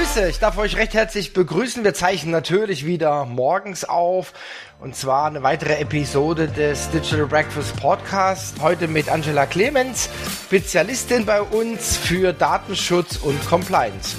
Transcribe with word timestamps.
Grüße, 0.00 0.30
ich 0.30 0.38
darf 0.38 0.56
euch 0.56 0.78
recht 0.78 0.94
herzlich 0.94 1.34
begrüßen. 1.34 1.84
Wir 1.84 1.92
zeichnen 1.92 2.32
natürlich 2.32 2.86
wieder 2.86 3.26
morgens 3.26 3.84
auf 3.84 4.32
und 4.80 4.96
zwar 4.96 5.26
eine 5.26 5.42
weitere 5.42 5.74
Episode 5.74 6.48
des 6.48 6.88
Digital 6.88 7.26
Breakfast 7.26 7.76
Podcast. 7.76 8.62
Heute 8.62 8.88
mit 8.88 9.10
Angela 9.10 9.44
Clemens, 9.44 10.08
Spezialistin 10.46 11.26
bei 11.26 11.42
uns 11.42 11.98
für 11.98 12.32
Datenschutz 12.32 13.18
und 13.18 13.44
Compliance. 13.46 14.16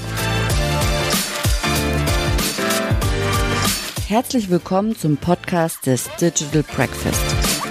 Herzlich 4.08 4.52
willkommen 4.52 4.96
zum 4.96 5.18
Podcast 5.18 5.88
des 5.88 6.08
Digital 6.18 6.62
Breakfast. 6.62 7.51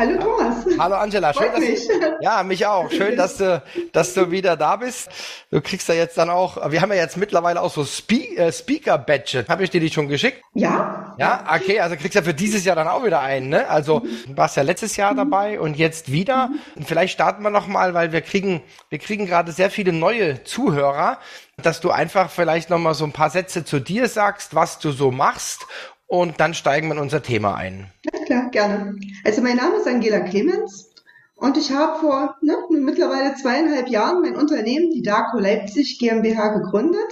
Hallo 0.00 0.16
Thomas. 0.16 0.64
Hallo 0.78 0.94
Angela, 0.94 1.34
schön, 1.34 1.52
dass 1.52 1.60
mich. 1.60 1.86
du, 1.86 2.16
ja, 2.22 2.42
mich 2.42 2.64
auch. 2.64 2.90
Schön, 2.90 3.18
dass 3.18 3.36
du, 3.36 3.62
dass 3.92 4.14
du 4.14 4.30
wieder 4.30 4.56
da 4.56 4.76
bist. 4.76 5.10
Du 5.50 5.60
kriegst 5.60 5.90
ja 5.90 5.94
jetzt 5.94 6.16
dann 6.16 6.30
auch, 6.30 6.70
wir 6.70 6.80
haben 6.80 6.88
ja 6.88 6.96
jetzt 6.96 7.18
mittlerweile 7.18 7.60
auch 7.60 7.70
so 7.70 7.84
Spe 7.84 8.34
äh, 8.34 8.50
Speaker 8.50 8.96
Badge. 8.96 9.44
Habe 9.46 9.62
ich 9.62 9.68
dir 9.68 9.78
die 9.78 9.90
schon 9.90 10.08
geschickt? 10.08 10.42
Ja. 10.54 11.14
Ja, 11.18 11.44
okay, 11.54 11.80
also 11.80 11.96
kriegst 11.96 12.14
ja 12.14 12.22
für 12.22 12.32
dieses 12.32 12.64
Jahr 12.64 12.76
dann 12.76 12.88
auch 12.88 13.04
wieder 13.04 13.20
einen, 13.20 13.50
ne? 13.50 13.68
Also 13.68 14.00
du 14.26 14.36
warst 14.38 14.56
ja 14.56 14.62
letztes 14.62 14.96
Jahr 14.96 15.14
dabei 15.14 15.60
und 15.60 15.76
jetzt 15.76 16.10
wieder. 16.10 16.48
Und 16.76 16.88
vielleicht 16.88 17.12
starten 17.12 17.42
wir 17.42 17.50
noch 17.50 17.66
mal, 17.66 17.92
weil 17.92 18.10
wir 18.10 18.22
kriegen, 18.22 18.62
wir 18.88 19.00
kriegen 19.00 19.26
gerade 19.26 19.52
sehr 19.52 19.70
viele 19.70 19.92
neue 19.92 20.44
Zuhörer, 20.44 21.18
dass 21.58 21.82
du 21.82 21.90
einfach 21.90 22.30
vielleicht 22.30 22.70
noch 22.70 22.78
mal 22.78 22.94
so 22.94 23.04
ein 23.04 23.12
paar 23.12 23.28
Sätze 23.28 23.66
zu 23.66 23.80
dir 23.80 24.08
sagst, 24.08 24.54
was 24.54 24.78
du 24.78 24.92
so 24.92 25.10
machst 25.10 25.66
und 26.06 26.40
dann 26.40 26.54
steigen 26.54 26.88
wir 26.88 26.94
in 26.94 27.00
unser 27.00 27.22
Thema 27.22 27.54
ein. 27.54 27.92
Klar, 28.30 28.48
gerne. 28.50 28.94
Also 29.24 29.42
mein 29.42 29.56
Name 29.56 29.78
ist 29.78 29.88
Angela 29.88 30.20
Clemens 30.20 30.94
und 31.34 31.56
ich 31.56 31.72
habe 31.72 31.98
vor 31.98 32.36
ne, 32.42 32.56
mittlerweile 32.70 33.34
zweieinhalb 33.34 33.88
Jahren 33.88 34.22
mein 34.22 34.36
Unternehmen, 34.36 34.92
die 34.92 35.02
DACO 35.02 35.40
Leipzig 35.40 35.98
GmbH, 35.98 36.56
gegründet. 36.58 37.10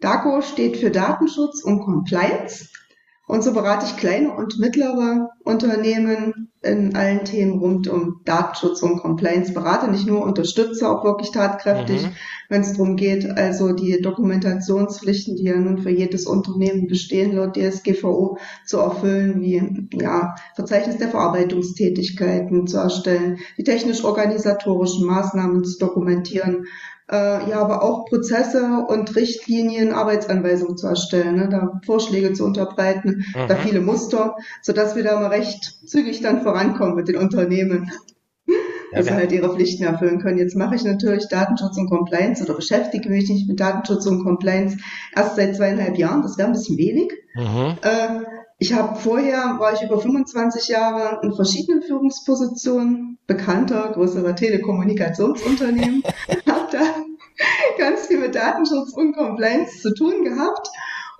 DACO 0.00 0.42
steht 0.42 0.78
für 0.78 0.90
Datenschutz 0.90 1.62
und 1.62 1.84
Compliance. 1.84 2.70
Und 3.28 3.44
so 3.44 3.52
berate 3.52 3.84
ich 3.86 3.96
kleine 3.98 4.32
und 4.32 4.58
mittlere 4.58 5.28
Unternehmen 5.44 6.48
in 6.62 6.96
allen 6.96 7.24
Themen 7.24 7.58
rund 7.58 7.86
um 7.86 8.22
Datenschutz 8.24 8.82
und 8.82 9.00
Compliance. 9.00 9.52
Berate 9.52 9.90
nicht 9.90 10.06
nur, 10.06 10.24
unterstütze 10.24 10.88
auch 10.88 11.04
wirklich 11.04 11.30
tatkräftig, 11.30 12.02
Mhm. 12.02 12.12
wenn 12.48 12.62
es 12.62 12.72
darum 12.72 12.96
geht, 12.96 13.26
also 13.30 13.72
die 13.72 14.00
Dokumentationspflichten, 14.00 15.36
die 15.36 15.44
ja 15.44 15.56
nun 15.56 15.78
für 15.78 15.90
jedes 15.90 16.26
Unternehmen 16.26 16.88
bestehen, 16.88 17.36
laut 17.36 17.54
DSGVO 17.54 18.38
zu 18.66 18.78
erfüllen, 18.78 19.40
wie 19.42 19.88
ja, 19.92 20.34
Verzeichnis 20.56 20.96
der 20.96 21.10
Verarbeitungstätigkeiten 21.10 22.66
zu 22.66 22.78
erstellen, 22.78 23.38
die 23.58 23.64
technisch-organisatorischen 23.64 25.06
Maßnahmen 25.06 25.64
zu 25.64 25.78
dokumentieren, 25.78 26.64
äh, 27.10 27.48
ja, 27.50 27.60
aber 27.60 27.82
auch 27.82 28.06
Prozesse 28.06 28.84
und 28.88 29.14
Richtlinien, 29.16 29.92
Arbeitsanweisungen 29.92 30.76
zu 30.76 30.86
erstellen, 30.86 31.36
ne, 31.36 31.48
da 31.50 31.80
Vorschläge 31.86 32.32
zu 32.32 32.44
unterbreiten, 32.44 33.24
da 33.34 33.54
Mhm. 33.54 33.58
viele 33.60 33.80
Muster, 33.80 34.36
sodass 34.62 34.96
wir 34.96 35.02
da 35.04 35.18
mal 35.20 35.28
recht 35.28 35.78
zügig 35.88 36.20
dann 36.20 36.42
vorankommen 36.42 36.94
mit 36.96 37.08
den 37.08 37.16
Unternehmen, 37.16 37.90
Ja, 38.46 38.98
dass 38.98 39.04
sie 39.06 39.10
wir- 39.12 39.16
halt 39.18 39.32
ihre 39.32 39.54
Pflichten 39.54 39.84
erfüllen 39.84 40.18
können. 40.20 40.38
Jetzt 40.38 40.56
mache 40.56 40.74
ich 40.74 40.84
natürlich 40.84 41.28
Datenschutz 41.28 41.76
und 41.76 41.90
Compliance 41.90 42.42
oder 42.42 42.54
beschäftige 42.54 43.10
mich 43.10 43.28
nicht 43.28 43.46
mit 43.48 43.60
Datenschutz 43.60 44.06
und 44.06 44.22
Compliance 44.24 44.78
erst 45.14 45.36
seit 45.36 45.56
zweieinhalb 45.56 45.98
Jahren. 45.98 46.22
Das 46.22 46.38
wäre 46.38 46.48
ein 46.48 46.52
bisschen 46.54 46.78
wenig. 46.78 47.12
Mhm. 47.34 47.76
Äh, 47.82 48.20
ich 48.58 48.72
habe 48.72 48.98
vorher, 48.98 49.56
war 49.58 49.72
ich 49.72 49.82
über 49.82 50.00
25 50.00 50.68
Jahre 50.68 51.20
in 51.22 51.32
verschiedenen 51.32 51.82
Führungspositionen, 51.82 53.18
bekannter, 53.26 53.90
größerer 53.92 54.34
Telekommunikationsunternehmen, 54.34 56.02
habe 56.48 56.68
da 56.72 56.80
ganz 57.78 58.08
viel 58.08 58.18
mit 58.18 58.34
Datenschutz 58.34 58.92
und 58.94 59.14
Compliance 59.14 59.80
zu 59.80 59.94
tun 59.94 60.24
gehabt. 60.24 60.68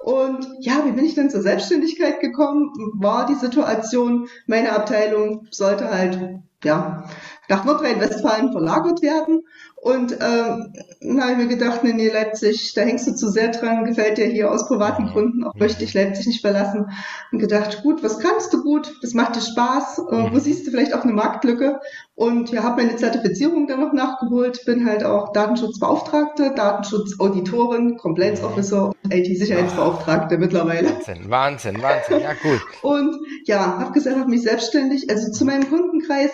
Und 0.03 0.47
ja, 0.60 0.84
wie 0.84 0.93
bin 0.93 1.04
ich 1.04 1.15
dann 1.15 1.31
zur 1.31 1.43
Selbstständigkeit 1.43 2.21
gekommen? 2.21 2.72
War 2.94 3.27
die 3.27 3.34
Situation, 3.34 4.28
meine 4.47 4.72
Abteilung 4.72 5.47
sollte 5.50 5.91
halt, 5.91 6.41
ja, 6.65 7.04
nach 7.48 7.64
Nordrhein-Westfalen 7.64 8.53
verlagert 8.53 9.03
werden. 9.03 9.42
Und 9.81 10.12
ähm, 10.12 10.72
dann 11.00 11.22
habe 11.22 11.32
ich 11.32 11.38
mir 11.38 11.47
gedacht, 11.47 11.84
nee, 11.84 11.92
nee, 11.92 12.09
Leipzig, 12.09 12.75
da 12.75 12.82
hängst 12.82 13.06
du 13.06 13.14
zu 13.14 13.31
sehr 13.31 13.48
dran, 13.53 13.84
gefällt 13.84 14.19
dir 14.19 14.26
hier 14.26 14.50
aus 14.50 14.66
privaten. 14.66 15.06
Gründen, 15.06 15.44
auch 15.44 15.54
möchte 15.54 15.84
ich 15.84 15.94
Leipzig 15.94 16.26
nicht 16.26 16.41
verlassen. 16.41 16.91
Und 17.31 17.38
gedacht, 17.38 17.82
gut, 17.82 18.03
was 18.03 18.19
kannst 18.19 18.53
du 18.53 18.62
gut, 18.62 18.92
das 19.03 19.14
macht 19.14 19.36
dir 19.36 19.41
Spaß, 19.41 19.98
äh, 19.98 20.32
wo 20.32 20.38
siehst 20.38 20.66
du 20.66 20.70
vielleicht 20.72 20.94
auch 20.94 21.04
eine 21.04 21.12
Marktlücke? 21.12 21.81
Und 22.16 22.50
ja, 22.50 22.64
habe 22.64 22.82
meine 22.82 22.97
Zertifizierung 22.97 23.69
dann 23.69 23.80
noch 23.80 23.92
nachgeholt, 23.92 24.65
bin 24.66 24.84
halt 24.84 25.04
auch 25.04 25.32
Datenschutzbeauftragte, 25.32 26.53
Datenschutzauditorin, 26.56 27.97
Compliance. 27.97 28.42
Officer 28.42 28.88
und 28.88 29.15
IT-Sicherheitsbeauftragte 29.15 30.36
mittlerweile. 30.38 30.88
Wahnsinn, 30.88 31.30
Wahnsinn, 31.30 31.82
Wahnsinn. 31.82 32.20
Ja, 32.20 32.32
gut. 32.34 32.60
Und 32.82 33.16
ja, 33.44 33.78
habe 33.78 33.92
gesagt, 33.92 34.16
habe 34.19 34.28
mich 34.28 34.42
selbstständig, 34.42 35.09
also 35.09 35.30
zu 35.30 35.44
meinem 35.44 35.69
Kundenkreis. 35.69 36.30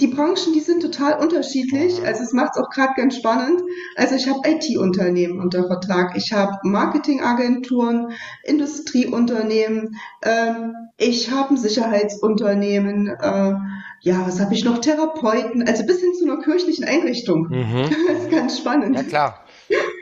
Die 0.00 0.06
Branchen, 0.06 0.52
die 0.54 0.60
sind 0.60 0.80
total 0.80 1.18
unterschiedlich. 1.18 2.00
Also 2.04 2.22
es 2.22 2.32
macht 2.32 2.52
es 2.54 2.62
auch 2.62 2.70
gerade 2.70 2.92
ganz 2.96 3.16
spannend. 3.16 3.60
Also 3.96 4.14
ich 4.14 4.28
habe 4.28 4.40
IT-Unternehmen 4.48 5.40
unter 5.40 5.66
Vertrag, 5.66 6.16
ich 6.16 6.32
habe 6.32 6.56
Marketingagenturen, 6.62 8.12
Industrieunternehmen, 8.44 9.96
ähm, 10.22 10.74
ich 10.98 11.30
habe 11.30 11.54
ein 11.54 11.56
Sicherheitsunternehmen, 11.56 13.08
äh, 13.08 13.52
ja, 14.00 14.24
was 14.26 14.40
habe 14.40 14.54
ich 14.54 14.64
noch? 14.64 14.78
Therapeuten, 14.78 15.66
also 15.66 15.84
bis 15.84 16.00
hin 16.00 16.14
zu 16.14 16.24
einer 16.24 16.42
kirchlichen 16.42 16.84
Einrichtung. 16.84 17.48
Mhm. 17.48 17.88
Das 18.08 18.22
ist 18.24 18.30
ganz 18.30 18.58
spannend. 18.58 18.96
Ja, 18.96 19.02
klar. 19.02 19.44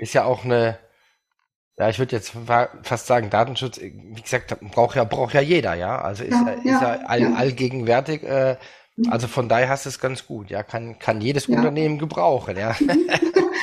Ist 0.00 0.12
ja 0.14 0.24
auch 0.24 0.44
eine, 0.44 0.78
ja, 1.78 1.88
ich 1.88 1.98
würde 1.98 2.16
jetzt 2.16 2.30
fa- 2.30 2.68
fast 2.82 3.06
sagen, 3.06 3.30
Datenschutz, 3.30 3.80
wie 3.80 4.20
gesagt, 4.22 4.54
braucht 4.72 4.96
ja, 4.96 5.04
braucht 5.04 5.34
ja 5.34 5.40
jeder, 5.40 5.74
ja. 5.74 5.98
Also 6.00 6.24
ist 6.24 6.32
Ja, 6.32 6.46
ja, 6.64 6.74
ist 6.74 6.82
ja, 6.82 7.00
all, 7.06 7.34
allgegenwärtig. 7.34 8.22
Äh, 8.22 8.56
also 9.10 9.26
von 9.28 9.48
daher 9.48 9.68
hast 9.68 9.84
du 9.84 9.90
es 9.90 9.98
ganz 10.00 10.26
gut, 10.26 10.50
ja. 10.50 10.62
Kann, 10.62 10.98
kann 10.98 11.20
jedes 11.20 11.46
Ja. 11.46 11.56
Unternehmen 11.56 11.98
gebrauchen, 11.98 12.56
ja. 12.56 12.74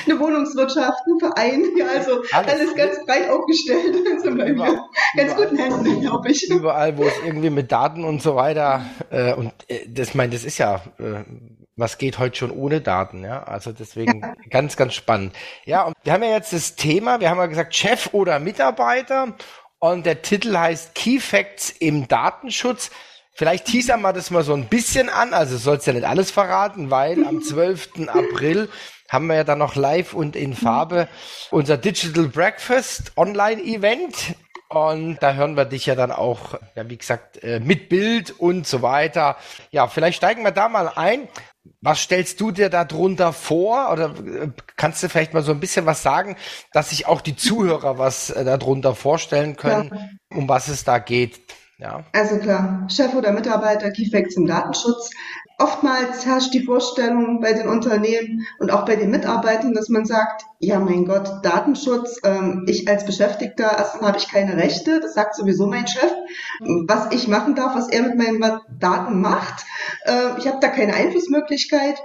Eine 0.06 0.20
Wohnungswirtschaft, 0.20 1.00
ein 1.08 1.20
Verein, 1.20 1.64
ja, 1.78 1.86
also 1.88 2.22
Alles. 2.34 2.52
alles, 2.52 2.76
ganz 2.76 3.06
breit 3.06 3.30
aufgestellt. 3.30 3.96
Sind 4.22 4.38
wir 4.38 4.46
Überall- 4.48 4.80
ganz 5.16 5.32
überall. 5.32 5.48
guten 5.50 5.58
Händen, 5.58 6.02
glaube 6.02 6.30
ich. 6.32 6.50
Überall, 6.50 6.98
wo 6.98 7.04
es 7.06 7.14
irgendwie 7.26 7.50
mit 7.50 7.72
Daten 7.72 8.04
und 8.04 8.22
so 8.22 8.36
weiter, 8.36 8.86
äh, 9.12 9.34
und 9.34 9.54
äh, 9.70 9.88
das 9.88 10.14
meine, 10.14 10.34
das 10.34 10.44
ist 10.44 10.58
ja, 10.58 10.82
äh, 11.00 11.24
was 11.78 11.98
geht 11.98 12.20
heute 12.20 12.36
schon 12.36 12.52
ohne 12.52 12.82
Daten, 12.82 13.24
ja. 13.24 13.44
Also 13.44 13.72
deswegen 13.72 14.24
ganz, 14.50 14.76
ganz 14.76 14.94
spannend. 14.94 15.34
Ja, 15.66 15.84
und 15.84 15.96
wir 16.04 16.12
haben 16.14 16.24
ja 16.24 16.32
jetzt 16.32 16.52
das 16.54 16.76
Thema, 16.76 17.20
wir 17.22 17.30
haben 17.30 17.38
ja 17.40 17.46
gesagt, 17.46 17.74
Chef 17.74 18.10
oder 18.14 18.40
Mitarbeiter. 18.40 19.36
Und 19.80 20.06
der 20.06 20.22
Titel 20.22 20.56
heißt 20.58 20.96
Key 20.96 21.20
Facts 21.20 21.70
im 21.70 22.08
Datenschutz. 22.08 22.92
Vielleicht 23.36 23.66
teasern 23.66 24.02
wir 24.02 24.13
das 24.13 24.30
mal 24.30 24.44
so 24.44 24.54
ein 24.54 24.68
bisschen 24.68 25.10
an. 25.10 25.34
Also 25.34 25.57
sollst 25.57 25.88
ja 25.88 25.94
nicht 25.94 26.06
alles 26.06 26.30
verraten, 26.30 26.92
weil 26.92 27.25
am 27.25 27.42
12. 27.42 28.07
April 28.07 28.69
haben 29.10 29.28
wir 29.28 29.36
ja 29.36 29.44
dann 29.44 29.60
noch 29.60 29.75
live 29.75 30.13
und 30.13 30.36
in 30.36 30.54
Farbe 30.54 31.07
unser 31.52 31.78
Digital 31.78 32.28
Breakfast 32.28 33.12
Online-Event. 33.16 34.36
Und 34.69 35.18
da 35.22 35.34
hören 35.34 35.56
wir 35.56 35.66
dich 35.66 35.86
ja 35.86 35.94
dann 35.94 36.12
auch, 36.12 36.56
ja, 36.75 36.90
wie 36.90 36.98
gesagt, 36.98 37.44
äh, 37.44 37.60
mit 37.60 37.90
Bild 37.90 38.31
und 38.31 38.66
so 38.66 38.81
weiter. 38.81 39.38
Ja, 39.69 39.88
vielleicht 39.88 40.18
steigen 40.18 40.44
wir 40.44 40.52
da 40.52 40.68
mal 40.68 40.92
ein. 40.96 41.28
Was 41.81 42.02
stellst 42.02 42.42
du 42.42 42.52
dir 42.52 42.69
da 42.69 42.84
drunter 42.84 43.34
vor? 43.34 43.92
Oder 43.92 44.16
äh, 44.18 44.50
kannst 44.75 45.04
du 45.04 45.10
vielleicht 45.10 45.34
mal 45.34 45.44
so 45.44 45.52
ein 45.52 45.60
bisschen 45.60 45.86
was 45.86 46.02
sagen, 46.02 46.38
dass 46.72 46.90
sich 46.90 47.06
auch 47.06 47.22
die 47.22 47.36
Zuhörer 47.36 48.00
was 48.00 48.31
äh, 48.31 48.44
darunter 48.44 48.96
vorstellen 48.96 49.56
können, 49.56 50.19
um 50.30 50.50
was 50.50 50.68
es 50.68 50.84
da 50.84 50.98
geht? 50.98 51.40
Ja. 51.80 52.04
Also 52.14 52.38
klar, 52.38 52.88
Chef 52.90 53.14
oder 53.16 53.31
Mitarbeiter, 53.31 53.92
Key 53.92 54.10
Facts 54.10 54.38
im 54.38 54.46
Datenschutz. 54.46 55.10
Oftmals 55.60 56.25
herrscht 56.25 56.54
die 56.54 56.64
Vorstellung 56.64 57.40
bei 57.40 57.54
den 57.54 57.68
Unternehmen 57.68 58.46
und 58.60 58.72
auch 58.72 58.86
bei 58.86 58.96
den 58.96 59.12
Mitarbeitern, 59.12 59.74
dass 59.74 59.90
man 59.90 60.06
sagt, 60.06 60.46
ja 60.60 60.80
mein 60.80 61.06
Gott, 61.06 61.30
Datenschutz, 61.44 62.20
ähm, 62.24 62.66
ich 62.68 62.88
als 62.88 63.06
Beschäftigter, 63.06 63.75
erstens 63.78 64.02
habe 64.02 64.18
ich 64.18 64.28
keine 64.28 64.58
Rechte, 64.58 65.00
das 65.00 65.14
sagt 65.14 65.36
sowieso 65.36 65.68
mein 65.68 65.88
Chef, 65.88 66.12
was 66.60 67.12
ich 67.12 67.28
machen 67.28 67.56
darf, 67.56 67.76
was 67.76 67.90
er 67.90 68.04
mit 68.04 68.18
meinen 68.18 68.42
Daten 68.80 69.22
macht. 69.22 69.66
Äh, 70.06 70.38
ich 70.40 70.48
habe 70.48 70.58
da 70.60 70.68
keine 70.69 70.94
Einflussmöglichkeit. 70.94 72.00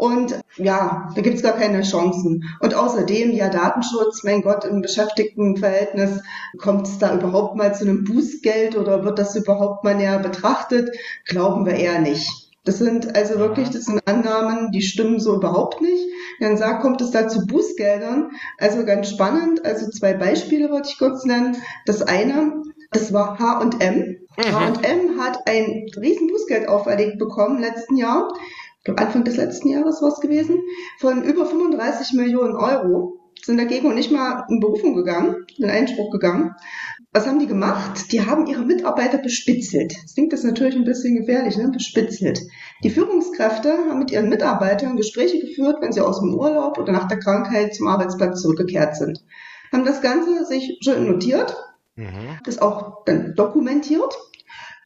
Und 0.00 0.40
ja, 0.56 1.10
da 1.14 1.20
gibt's 1.20 1.42
gar 1.42 1.52
keine 1.52 1.82
Chancen. 1.82 2.44
Und 2.60 2.72
außerdem, 2.72 3.32
ja, 3.32 3.50
Datenschutz, 3.50 4.24
mein 4.24 4.40
Gott, 4.40 4.64
im 4.64 4.80
Beschäftigtenverhältnis, 4.80 6.22
kommt 6.56 6.86
es 6.86 6.96
da 6.96 7.14
überhaupt 7.14 7.54
mal 7.56 7.74
zu 7.74 7.84
einem 7.84 8.04
Bußgeld 8.04 8.78
oder 8.78 9.04
wird 9.04 9.18
das 9.18 9.36
überhaupt 9.36 9.84
mal 9.84 9.94
näher 9.94 10.18
betrachtet? 10.18 10.96
Glauben 11.26 11.66
wir 11.66 11.74
eher 11.74 12.00
nicht. 12.00 12.26
Das 12.64 12.78
sind 12.78 13.14
also 13.14 13.38
wirklich, 13.38 13.68
das 13.68 13.84
sind 13.84 14.00
Annahmen, 14.08 14.72
die 14.72 14.80
stimmen 14.80 15.20
so 15.20 15.36
überhaupt 15.36 15.82
nicht. 15.82 16.06
Dann 16.40 16.56
sagt, 16.56 16.80
kommt 16.80 17.02
es 17.02 17.10
da 17.10 17.28
zu 17.28 17.46
Bußgeldern. 17.46 18.30
Also 18.56 18.86
ganz 18.86 19.10
spannend. 19.10 19.66
Also 19.66 19.90
zwei 19.90 20.14
Beispiele 20.14 20.70
wollte 20.70 20.88
ich 20.88 20.98
kurz 20.98 21.26
nennen. 21.26 21.58
Das 21.84 22.00
eine, 22.00 22.62
das 22.90 23.12
war 23.12 23.38
H&M. 23.38 24.16
H&M 24.38 25.20
hat 25.20 25.46
ein 25.46 25.90
riesen 26.00 26.28
Bußgeld 26.28 26.68
auferlegt 26.68 27.18
bekommen 27.18 27.60
letzten 27.60 27.98
Jahr 27.98 28.32
glaube 28.84 29.02
Anfang 29.02 29.24
des 29.24 29.36
letzten 29.36 29.68
Jahres 29.68 30.00
war 30.02 30.12
es 30.12 30.20
gewesen, 30.20 30.60
von 30.98 31.22
über 31.22 31.46
35 31.46 32.14
Millionen 32.14 32.56
Euro, 32.56 33.20
sind 33.44 33.58
dagegen 33.58 33.86
und 33.86 33.94
nicht 33.94 34.10
mal 34.10 34.44
in 34.48 34.60
Berufung 34.60 34.94
gegangen, 34.94 35.46
in 35.56 35.70
Einspruch 35.70 36.10
gegangen. 36.10 36.54
Was 37.12 37.26
haben 37.26 37.38
die 37.38 37.46
gemacht? 37.46 38.12
Die 38.12 38.24
haben 38.24 38.46
ihre 38.46 38.64
Mitarbeiter 38.64 39.18
bespitzelt. 39.18 39.94
Das 40.02 40.14
klingt 40.14 40.32
das 40.32 40.44
natürlich 40.44 40.76
ein 40.76 40.84
bisschen 40.84 41.16
gefährlich, 41.16 41.56
ne? 41.56 41.70
bespitzelt. 41.72 42.40
Die 42.84 42.90
Führungskräfte 42.90 43.72
haben 43.88 43.98
mit 43.98 44.10
ihren 44.10 44.28
Mitarbeitern 44.28 44.96
Gespräche 44.96 45.40
geführt, 45.40 45.78
wenn 45.80 45.92
sie 45.92 46.00
aus 46.00 46.20
dem 46.20 46.34
Urlaub 46.34 46.78
oder 46.78 46.92
nach 46.92 47.08
der 47.08 47.18
Krankheit 47.18 47.74
zum 47.74 47.88
Arbeitsplatz 47.88 48.42
zurückgekehrt 48.42 48.96
sind. 48.96 49.24
Haben 49.72 49.84
das 49.84 50.02
Ganze 50.02 50.44
sich 50.44 50.78
schon 50.82 51.06
notiert, 51.06 51.56
mhm. 51.96 52.38
das 52.44 52.58
auch 52.60 53.04
dann 53.04 53.34
dokumentiert 53.34 54.16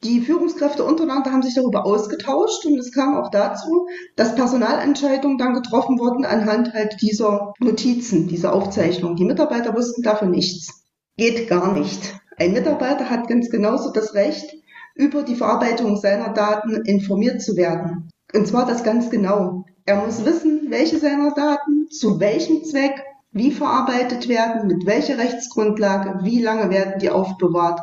die 0.04 0.20
Führungskräfte 0.20 0.84
untereinander 0.84 1.32
haben 1.32 1.42
sich 1.42 1.54
darüber 1.54 1.86
ausgetauscht 1.86 2.66
und 2.66 2.78
es 2.78 2.92
kam 2.92 3.16
auch 3.16 3.30
dazu, 3.30 3.88
dass 4.16 4.34
Personalentscheidungen 4.34 5.38
dann 5.38 5.54
getroffen 5.54 5.98
wurden 5.98 6.24
anhand 6.24 6.74
halt 6.74 7.00
dieser 7.00 7.54
Notizen, 7.58 8.28
dieser 8.28 8.52
Aufzeichnungen. 8.52 9.16
Die 9.16 9.24
Mitarbeiter 9.24 9.74
wussten 9.74 10.02
dafür 10.02 10.28
nichts. 10.28 10.84
Geht 11.16 11.48
gar 11.48 11.72
nicht. 11.72 12.14
Ein 12.36 12.52
Mitarbeiter 12.52 13.08
hat 13.08 13.28
ganz 13.28 13.48
genauso 13.48 13.90
das 13.92 14.14
Recht, 14.14 14.54
über 14.94 15.22
die 15.22 15.36
Verarbeitung 15.36 15.96
seiner 15.96 16.32
Daten 16.32 16.82
informiert 16.84 17.42
zu 17.42 17.56
werden. 17.56 18.10
Und 18.32 18.46
zwar 18.46 18.66
das 18.66 18.84
ganz 18.84 19.10
genau. 19.10 19.64
Er 19.86 20.04
muss 20.04 20.24
wissen, 20.24 20.66
welche 20.68 20.98
seiner 20.98 21.32
Daten 21.34 21.88
zu 21.90 22.20
welchem 22.20 22.64
Zweck 22.64 23.02
wie 23.32 23.50
verarbeitet 23.50 24.28
werden, 24.28 24.68
mit 24.68 24.86
welcher 24.86 25.18
Rechtsgrundlage, 25.18 26.20
wie 26.22 26.40
lange 26.40 26.70
werden 26.70 27.00
die 27.00 27.10
aufbewahrt. 27.10 27.80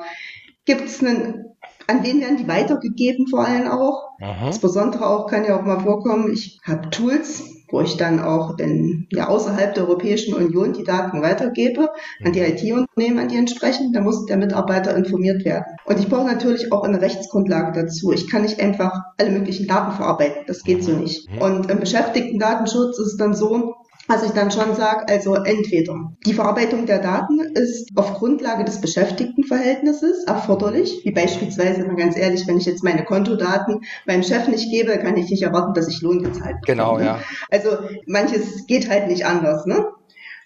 Gibt 0.66 0.86
es 0.86 1.02
einen 1.02 1.51
an 1.92 2.04
wen 2.04 2.22
werden 2.22 2.38
die 2.38 2.48
weitergegeben 2.48 3.28
vor 3.28 3.46
allem 3.46 3.68
auch? 3.68 4.12
Aha. 4.22 4.48
Das 4.48 4.60
Besondere 4.60 5.08
auch 5.08 5.28
kann 5.28 5.46
ja 5.46 5.58
auch 5.58 5.64
mal 5.64 5.80
vorkommen, 5.80 6.32
ich 6.32 6.60
habe 6.64 6.90
Tools, 6.90 7.44
wo 7.70 7.82
ich 7.82 7.98
dann 7.98 8.20
auch 8.20 8.58
in, 8.60 9.08
ja, 9.12 9.28
außerhalb 9.28 9.74
der 9.74 9.88
Europäischen 9.88 10.34
Union 10.34 10.74
die 10.74 10.84
Daten 10.84 11.22
weitergebe 11.22 11.90
an 12.24 12.34
die 12.34 12.40
mhm. 12.40 12.46
IT-Unternehmen, 12.46 13.20
an 13.20 13.28
die 13.30 13.38
entsprechend. 13.38 13.96
Da 13.96 14.02
muss 14.02 14.26
der 14.26 14.38
Mitarbeiter 14.38 14.96
informiert 14.96 15.46
werden. 15.46 15.66
Und 15.86 16.00
ich 16.00 16.10
brauche 16.10 16.28
natürlich 16.28 16.72
auch 16.72 16.84
eine 16.84 17.02
Rechtsgrundlage 17.02 17.82
dazu. 17.82 18.12
Ich 18.12 18.30
kann 18.30 18.44
nicht 18.44 18.60
einfach 18.60 19.02
alle 19.18 19.32
möglichen 19.32 19.68
Daten 19.68 19.94
verarbeiten. 19.94 20.44
Das 20.48 20.64
geht 20.64 20.84
so 20.84 20.92
mhm. 20.92 21.02
nicht. 21.02 21.32
Mhm. 21.32 21.42
Und 21.42 21.72
im 21.72 21.80
Beschäftigten-Datenschutz 21.80 23.00
ist 23.00 23.08
es 23.08 23.18
dann 23.18 23.34
so, 23.34 23.76
was 24.12 24.24
ich 24.24 24.32
dann 24.32 24.52
schon 24.52 24.76
sage, 24.76 25.08
also 25.08 25.36
entweder 25.36 26.12
die 26.26 26.34
Verarbeitung 26.34 26.86
der 26.86 27.00
Daten 27.00 27.40
ist 27.40 27.92
auf 27.96 28.16
Grundlage 28.16 28.66
des 28.66 28.82
Beschäftigtenverhältnisses 28.82 30.26
erforderlich, 30.26 31.02
wie 31.04 31.12
beispielsweise, 31.12 31.86
mal 31.86 31.96
ganz 31.96 32.18
ehrlich, 32.18 32.46
wenn 32.48 32.58
ich 32.58 32.66
jetzt 32.66 32.84
meine 32.84 33.06
Kontodaten 33.06 33.82
meinem 34.06 34.24
Chef 34.24 34.48
nicht 34.48 34.70
gebe, 34.70 34.98
kann 34.98 35.16
ich 35.18 35.30
nicht 35.30 35.44
erwarten, 35.44 35.74
dass 35.74 35.88
ich 35.88 36.02
Lohn 36.02 36.24
gezahlt 36.24 36.62
bekomme. 36.62 36.66
Genau, 36.66 37.00
ja. 37.00 37.20
Also 37.50 37.70
manches 38.06 38.68
geht 38.68 38.90
halt 38.90 39.08
nicht 39.08 39.26
anders, 39.26 39.66
ne? 39.66 39.86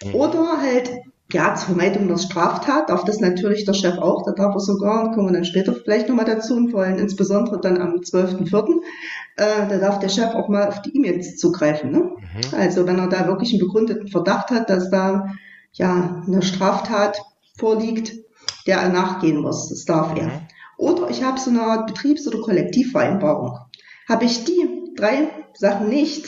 Mhm. 0.04 0.16
Oder 0.16 0.62
halt 0.62 0.92
ja, 1.34 1.56
zur 1.56 1.70
Vermeidung 1.70 2.08
der 2.08 2.20
Straftat 2.20 2.90
darf 2.90 3.04
das 3.04 3.20
natürlich 3.20 3.66
der 3.66 3.74
Chef 3.74 3.98
auch. 3.98 4.24
Da 4.26 4.32
darf 4.34 4.54
er 4.54 4.60
sogar, 4.60 5.12
kommen 5.12 5.30
wir 5.30 5.34
dann 5.34 5.46
später 5.46 5.74
vielleicht 5.74 6.08
nochmal 6.08 6.26
dazu 6.26 6.56
und 6.56 6.70
vor 6.70 6.84
allem 6.84 7.00
insbesondere 7.00 7.60
dann 7.60 7.82
am 7.82 7.96
12.04., 7.96 8.82
äh, 9.38 9.68
da 9.68 9.78
darf 9.78 10.00
der 10.00 10.10
Chef 10.10 10.34
auch 10.34 10.48
mal 10.48 10.68
auf 10.68 10.82
die 10.82 10.96
E-Mails 10.96 11.38
zugreifen. 11.38 11.92
Ne? 11.92 12.00
Mhm. 12.00 12.58
Also 12.58 12.88
wenn 12.88 13.00
er 13.00 13.08
da 13.08 13.28
wirklich 13.28 13.52
einen 13.52 13.68
begründeten 13.68 14.08
Verdacht 14.08 14.50
hat, 14.52 14.70
dass 14.70 14.90
da 14.90 15.34
ja 15.74 16.24
eine 16.26 16.42
Straftat 16.42 17.22
vorliegt, 17.58 18.14
der 18.66 18.80
er 18.80 18.90
nachgehen 18.90 19.42
muss. 19.42 19.70
Das 19.70 19.86
darf 19.86 20.14
mhm. 20.14 20.22
er. 20.22 20.48
Oder 20.78 21.10
ich 21.10 21.24
habe 21.24 21.40
so 21.40 21.50
eine 21.50 21.62
Art 21.62 21.88
Betriebs- 21.88 22.28
oder 22.28 22.42
Kollektivvereinbarung. 22.42 23.58
Habe 24.08 24.26
ich 24.26 24.44
die 24.46 24.94
drei 24.96 25.30
Sachen 25.54 25.90
nicht, 25.90 26.28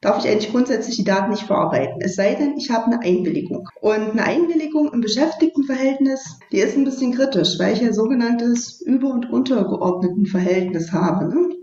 darf 0.00 0.22
ich 0.22 0.30
eigentlich 0.30 0.50
grundsätzlich 0.50 0.96
die 0.96 1.04
Daten 1.04 1.30
nicht 1.30 1.44
verarbeiten. 1.44 2.00
Es 2.00 2.14
sei 2.14 2.34
denn, 2.34 2.56
ich 2.56 2.70
habe 2.70 2.86
eine 2.86 3.00
Einwilligung. 3.00 3.68
Und 3.80 4.10
eine 4.10 4.24
Einwilligung 4.24 4.92
im 4.92 5.00
Beschäftigtenverhältnis, 5.00 6.38
die 6.52 6.58
ist 6.58 6.76
ein 6.76 6.84
bisschen 6.84 7.12
kritisch, 7.12 7.58
weil 7.58 7.74
ich 7.74 7.80
ja 7.80 7.92
sogenanntes 7.92 8.80
Über- 8.80 9.10
und 9.10 9.30
Untergeordneten 9.30 10.26
Verhältnis 10.26 10.92
habe. 10.92 11.28
Ne? 11.28 11.57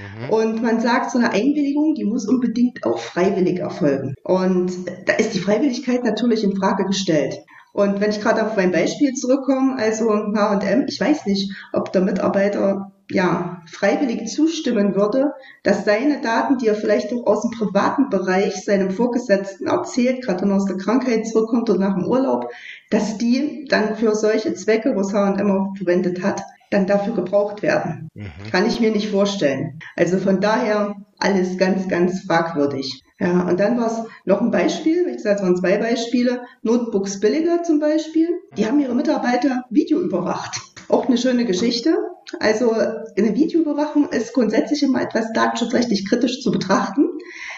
Mhm. 0.00 0.30
Und 0.30 0.62
man 0.62 0.80
sagt, 0.80 1.10
so 1.10 1.18
eine 1.18 1.32
Einwilligung, 1.32 1.94
die 1.94 2.04
muss 2.04 2.26
unbedingt 2.26 2.84
auch 2.84 2.98
freiwillig 2.98 3.58
erfolgen. 3.58 4.14
Und 4.24 4.72
da 5.06 5.14
ist 5.14 5.34
die 5.34 5.40
Freiwilligkeit 5.40 6.04
natürlich 6.04 6.44
in 6.44 6.56
Frage 6.56 6.84
gestellt. 6.84 7.36
Und 7.72 8.00
wenn 8.00 8.10
ich 8.10 8.20
gerade 8.20 8.44
auf 8.44 8.56
mein 8.56 8.72
Beispiel 8.72 9.12
zurückkomme, 9.12 9.76
also 9.78 10.10
H&M, 10.10 10.86
ich 10.88 11.00
weiß 11.00 11.26
nicht, 11.26 11.52
ob 11.72 11.92
der 11.92 12.02
Mitarbeiter 12.02 12.92
ja, 13.10 13.62
freiwillig 13.66 14.28
zustimmen 14.28 14.94
würde, 14.94 15.32
dass 15.62 15.84
seine 15.84 16.20
Daten, 16.20 16.58
die 16.58 16.68
er 16.68 16.74
vielleicht 16.74 17.12
auch 17.12 17.26
aus 17.26 17.42
dem 17.42 17.50
privaten 17.50 18.08
Bereich 18.08 18.64
seinem 18.64 18.90
Vorgesetzten 18.90 19.66
erzählt, 19.66 20.24
gerade 20.24 20.42
wenn 20.42 20.50
er 20.50 20.56
aus 20.56 20.66
der 20.66 20.76
Krankheit 20.76 21.26
zurückkommt 21.26 21.68
oder 21.70 21.80
nach 21.80 21.94
dem 21.94 22.06
Urlaub, 22.06 22.50
dass 22.90 23.18
die 23.18 23.66
dann 23.68 23.96
für 23.96 24.14
solche 24.14 24.54
Zwecke, 24.54 24.94
was 24.94 25.12
H&M 25.12 25.50
auch 25.50 25.76
verwendet 25.76 26.22
hat, 26.22 26.42
dann 26.70 26.86
dafür 26.86 27.14
gebraucht 27.14 27.62
werden. 27.62 28.08
Mhm. 28.14 28.30
Kann 28.50 28.66
ich 28.66 28.80
mir 28.80 28.92
nicht 28.92 29.10
vorstellen. 29.10 29.80
Also 29.96 30.18
von 30.18 30.40
daher 30.40 30.94
alles 31.18 31.58
ganz, 31.58 31.88
ganz 31.88 32.22
fragwürdig. 32.22 33.02
Ja, 33.18 33.46
und 33.46 33.60
dann 33.60 33.76
war 33.76 33.88
es 33.88 33.98
noch 34.24 34.40
ein 34.40 34.50
Beispiel, 34.50 35.06
ich 35.08 35.16
gesagt, 35.16 35.40
es 35.40 35.42
waren 35.42 35.56
zwei 35.56 35.76
Beispiele. 35.76 36.42
Notebooks 36.62 37.20
Billiger 37.20 37.62
zum 37.62 37.78
Beispiel, 37.78 38.28
die 38.56 38.64
haben 38.64 38.80
ihre 38.80 38.94
Mitarbeiter 38.94 39.64
Video 39.68 40.00
überwacht. 40.00 40.58
Auch 40.88 41.06
eine 41.06 41.18
schöne 41.18 41.44
Geschichte. 41.44 41.94
Also 42.38 42.72
eine 42.72 43.34
Videoüberwachung 43.34 44.08
ist 44.08 44.32
grundsätzlich 44.32 44.82
immer 44.82 45.02
etwas 45.02 45.32
datenschutzrechtlich 45.32 46.08
kritisch 46.08 46.40
zu 46.40 46.50
betrachten. 46.50 47.08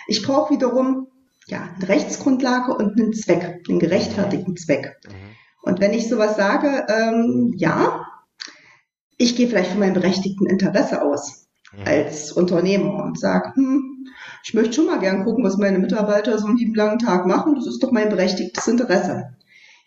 Ich 0.08 0.22
brauche 0.22 0.52
wiederum 0.52 1.06
ja, 1.46 1.68
eine 1.76 1.88
Rechtsgrundlage 1.88 2.74
und 2.74 2.98
einen 2.98 3.12
Zweck, 3.12 3.62
einen 3.68 3.78
gerechtfertigten 3.78 4.56
Zweck. 4.56 4.98
Mhm. 5.06 5.12
Und 5.62 5.80
wenn 5.80 5.92
ich 5.92 6.08
sowas 6.08 6.36
sage, 6.36 6.86
ähm, 6.88 7.54
ja, 7.56 8.06
ich 9.22 9.36
gehe 9.36 9.46
vielleicht 9.46 9.70
von 9.70 9.80
meinem 9.80 9.94
berechtigten 9.94 10.46
Interesse 10.46 11.02
aus 11.02 11.46
mhm. 11.72 11.84
als 11.86 12.32
Unternehmer 12.32 13.04
und 13.04 13.18
sage, 13.18 13.52
hm, 13.54 14.06
ich 14.44 14.52
möchte 14.54 14.74
schon 14.74 14.86
mal 14.86 14.98
gern 14.98 15.24
gucken, 15.24 15.44
was 15.44 15.56
meine 15.56 15.78
Mitarbeiter 15.78 16.36
so 16.38 16.46
einen 16.46 16.56
lieben 16.56 16.74
langen 16.74 16.98
Tag 16.98 17.26
machen. 17.26 17.54
Das 17.54 17.66
ist 17.66 17.82
doch 17.82 17.92
mein 17.92 18.08
berechtigtes 18.08 18.66
Interesse. 18.66 19.36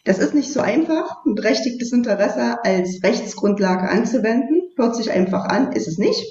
Das 0.05 0.19
ist 0.19 0.33
nicht 0.33 0.53
so 0.53 0.61
einfach, 0.61 1.25
ein 1.25 1.35
berechtigtes 1.35 1.91
Interesse 1.91 2.63
als 2.63 3.01
Rechtsgrundlage 3.03 3.89
anzuwenden. 3.89 4.61
Hört 4.77 4.95
sich 4.95 5.11
einfach 5.11 5.45
an, 5.45 5.73
ist 5.73 5.87
es 5.87 5.97
nicht. 5.97 6.23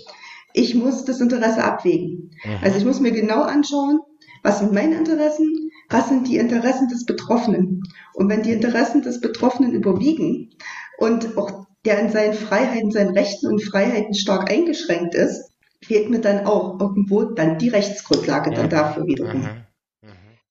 Ich 0.54 0.74
muss 0.74 1.04
das 1.04 1.20
Interesse 1.20 1.62
abwägen. 1.62 2.30
Mhm. 2.44 2.58
Also 2.62 2.78
ich 2.78 2.84
muss 2.86 3.00
mir 3.00 3.12
genau 3.12 3.42
anschauen, 3.42 4.00
was 4.42 4.60
sind 4.60 4.72
meine 4.72 4.96
Interessen, 4.96 5.70
was 5.90 6.08
sind 6.08 6.26
die 6.28 6.38
Interessen 6.38 6.88
des 6.88 7.04
Betroffenen. 7.04 7.82
Und 8.14 8.30
wenn 8.30 8.42
die 8.42 8.52
Interessen 8.52 9.02
des 9.02 9.20
Betroffenen 9.20 9.72
überwiegen 9.72 10.50
und 10.98 11.36
auch 11.36 11.66
der 11.84 11.98
in 11.98 12.10
seinen 12.10 12.34
Freiheiten, 12.34 12.90
seinen 12.90 13.16
Rechten 13.16 13.46
und 13.46 13.62
Freiheiten 13.62 14.14
stark 14.14 14.50
eingeschränkt 14.50 15.14
ist, 15.14 15.50
fehlt 15.82 16.10
mir 16.10 16.20
dann 16.20 16.46
auch 16.46 16.80
irgendwo 16.80 17.24
dann 17.24 17.58
die 17.58 17.68
Rechtsgrundlage 17.68 18.50
dann 18.50 18.70
dafür 18.70 19.06
wiederum. 19.06 19.42
Mhm. 19.42 19.64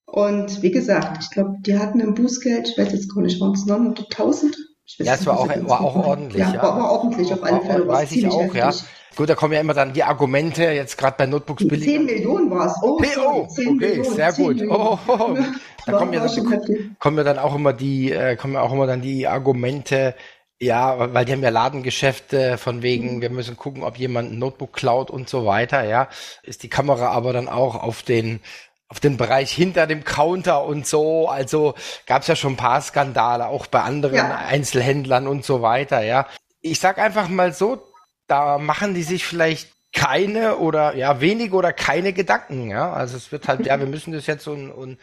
Und 0.06 0.62
wie 0.62 0.70
gesagt, 0.70 1.24
ich 1.24 1.30
glaube, 1.30 1.56
die 1.60 1.76
hatten 1.76 2.00
ein 2.00 2.14
Bußgeld, 2.14 2.68
ich 2.68 2.78
weiß 2.78 2.92
jetzt 2.92 3.12
gar 3.12 3.22
nicht, 3.22 3.40
waren 3.40 3.52
es 3.52 3.66
900.000? 3.66 4.54
Ja, 4.98 5.14
es 5.14 5.26
war 5.26 5.40
auch, 5.40 5.48
war 5.48 5.80
auch 5.80 5.96
ordentlich. 5.96 6.40
Ja, 6.40 6.54
ja. 6.54 6.62
War, 6.62 6.78
war 6.78 6.92
ordentlich 6.92 7.32
auf 7.32 7.42
alle 7.42 7.60
Fälle. 7.62 7.88
Weiß 7.88 8.12
ich 8.12 8.28
auch, 8.28 8.42
heftig. 8.42 8.60
ja. 8.60 8.72
Gut, 9.16 9.28
da 9.28 9.34
kommen 9.34 9.54
ja 9.54 9.60
immer 9.60 9.74
dann 9.74 9.92
die 9.92 10.02
Argumente, 10.02 10.64
jetzt 10.64 10.98
gerade 10.98 11.16
bei 11.16 11.26
Notebooks 11.26 11.66
billig. 11.66 11.84
10 11.84 12.04
Millionen 12.04 12.50
war 12.50 12.66
es. 12.66 12.74
Oh, 12.82 13.00
oh 13.18 13.46
okay, 13.48 13.70
Millionen, 13.70 14.14
sehr 14.14 14.32
gut. 14.32 14.62
Oh, 14.68 14.98
oh, 15.06 15.18
oh. 15.18 15.38
Da 15.86 15.92
kommen 15.98 16.14
ja, 16.14 16.26
dann, 16.26 16.96
kommen 16.98 17.18
ja 17.18 17.24
dann 17.24 17.38
auch 17.38 17.54
immer 17.54 17.74
die, 17.74 18.10
äh, 18.10 18.36
kommen 18.36 18.54
ja 18.54 18.62
auch 18.62 18.72
immer 18.72 18.86
dann 18.86 19.02
die 19.02 19.26
Argumente, 19.26 20.14
ja, 20.60 21.12
weil 21.12 21.24
die 21.24 21.32
haben 21.32 21.42
ja 21.42 21.50
Ladengeschäfte 21.50 22.58
von 22.58 22.82
wegen, 22.82 23.16
mhm. 23.16 23.22
wir 23.22 23.30
müssen 23.30 23.56
gucken, 23.56 23.82
ob 23.82 23.98
jemand 23.98 24.32
ein 24.32 24.38
Notebook 24.38 24.72
klaut 24.72 25.10
und 25.10 25.28
so 25.28 25.44
weiter, 25.46 25.84
ja. 25.84 26.08
Ist 26.42 26.62
die 26.62 26.68
Kamera 26.68 27.08
aber 27.08 27.32
dann 27.32 27.48
auch 27.48 27.74
auf 27.82 28.02
den 28.02 28.40
auf 28.88 29.00
den 29.00 29.16
Bereich 29.16 29.50
hinter 29.50 29.86
dem 29.86 30.04
Counter 30.04 30.64
und 30.64 30.86
so. 30.86 31.28
Also 31.28 31.74
gab 32.06 32.22
es 32.22 32.28
ja 32.28 32.36
schon 32.36 32.52
ein 32.52 32.56
paar 32.56 32.80
Skandale, 32.80 33.48
auch 33.48 33.66
bei 33.66 33.80
anderen 33.80 34.14
ja. 34.14 34.36
Einzelhändlern 34.36 35.26
und 35.26 35.44
so 35.44 35.62
weiter, 35.62 36.02
ja. 36.02 36.28
Ich 36.60 36.80
sag 36.80 36.98
einfach 36.98 37.28
mal 37.28 37.52
so, 37.52 37.82
da 38.28 38.58
machen 38.58 38.94
die 38.94 39.02
sich 39.02 39.24
vielleicht 39.24 39.70
keine 39.92 40.56
oder 40.58 40.96
ja 40.96 41.20
wenige 41.20 41.56
oder 41.56 41.72
keine 41.72 42.12
Gedanken. 42.12 42.70
Ja, 42.70 42.92
also 42.92 43.16
es 43.16 43.32
wird 43.32 43.48
halt, 43.48 43.66
ja, 43.66 43.78
wir 43.78 43.86
müssen 43.88 44.12
das 44.12 44.26
jetzt 44.26 44.46
und, 44.46 44.70
und 44.70 44.98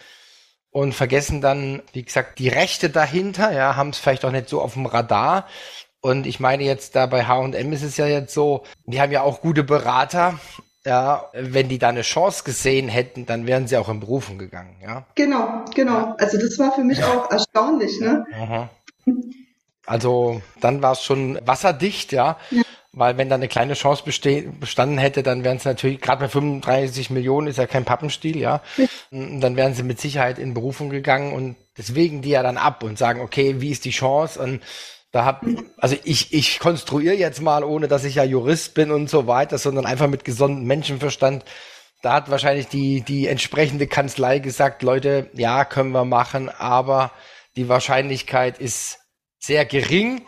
und 0.72 0.94
vergessen 0.94 1.42
dann, 1.42 1.82
wie 1.94 2.04
gesagt, 2.04 2.40
die 2.40 2.48
Rechte 2.48 2.90
dahinter, 2.90 3.52
ja, 3.52 3.76
haben 3.76 3.90
es 3.90 4.00
vielleicht 4.00 4.26
auch 4.26 4.32
nicht 4.32 4.50
so 4.50 4.62
auf 4.62 4.74
dem 4.74 4.86
Radar. 4.86 5.48
Und 6.00 6.26
ich 6.26 6.40
meine 6.40 6.64
jetzt 6.64 6.96
da 6.96 7.06
bei 7.06 7.26
H&M 7.26 7.74
ist 7.74 7.84
es 7.84 7.98
ja 7.98 8.08
jetzt 8.08 8.34
so, 8.34 8.64
die 8.86 9.00
haben 9.00 9.12
ja 9.12 9.22
auch 9.22 9.42
gute 9.42 9.64
Berater. 9.64 10.40
Ja, 10.84 11.30
wenn 11.34 11.70
die 11.70 11.78
da 11.78 11.90
eine 11.90 12.02
Chance 12.02 12.44
gesehen 12.44 12.90
hätten, 12.90 13.28
dann 13.28 13.46
wären 13.46 13.68
sie 13.68 13.78
auch 13.78 13.88
in 13.88 14.00
Berufung 14.00 14.40
gegangen, 14.40 14.78
ja. 14.82 15.06
Genau, 15.14 15.64
genau. 15.76 16.16
Also 16.18 16.40
das 16.40 16.58
war 16.58 16.72
für 16.72 16.84
mich 16.84 17.04
auch 17.04 17.30
erstaunlich, 17.30 18.00
ne? 18.00 18.26
Aha. 18.34 18.70
Also 19.86 20.42
dann 20.60 20.82
war 20.82 20.94
es 20.94 21.04
schon 21.04 21.40
wasserdicht, 21.46 22.14
ja. 22.14 22.40
ja. 22.50 22.64
Weil 22.94 23.18
wenn 23.18 23.30
da 23.30 23.36
eine 23.36 23.48
kleine 23.48 23.74
Chance 23.74 24.04
bestanden 24.04 24.98
hätte, 24.98 25.24
dann 25.24 25.46
wären 25.46 25.56
es 25.56 25.64
natürlich, 25.64 26.02
gerade 26.02 26.26
bei 26.26 26.28
35 26.28 27.10
Millionen 27.10 27.48
ist 27.48 27.58
ja 27.58 27.66
kein 27.66 27.86
Pappenstiel, 27.86 28.38
ja. 28.38 28.62
Dann 29.12 29.56
wären 29.56 29.74
sie 29.74 29.84
mit 29.84 30.02
Sicherheit 30.02 30.38
in 30.38 30.54
Berufung 30.54 30.90
gegangen 30.90 31.32
und 31.32 31.56
deswegen 31.78 32.22
die 32.22 32.32
ja 32.32 32.44
dann 32.44 32.58
ab 32.58 32.84
und 32.84 32.98
sagen, 32.98 33.22
okay, 33.22 33.62
wie 33.62 33.72
ist 33.72 33.86
die 33.86 33.92
Chance? 33.92 34.42
Und 34.42 34.62
da 35.12 35.24
hab, 35.24 35.46
also 35.78 35.96
ich, 36.04 36.34
ich 36.34 36.60
konstruiere 36.60 37.16
jetzt 37.16 37.42
mal, 37.42 37.64
ohne 37.64 37.88
dass 37.88 38.04
ich 38.04 38.16
ja 38.16 38.24
Jurist 38.26 38.74
bin 38.74 38.92
und 38.92 39.10
so 39.10 39.26
weiter, 39.26 39.58
sondern 39.58 39.86
einfach 39.86 40.08
mit 40.08 40.26
gesundem 40.26 40.66
Menschenverstand. 40.66 41.46
Da 42.02 42.14
hat 42.14 42.30
wahrscheinlich 42.30 42.68
die, 42.68 43.02
die 43.02 43.28
entsprechende 43.28 43.88
Kanzlei 43.88 44.40
gesagt, 44.40 44.84
Leute, 44.84 45.30
ja, 45.34 45.64
können 45.64 45.92
wir 45.92 46.04
machen, 46.06 46.50
aber 46.50 47.12
die 47.56 47.70
Wahrscheinlichkeit 47.70 48.60
ist 48.60 49.00
sehr 49.40 49.66
gering 49.66 50.22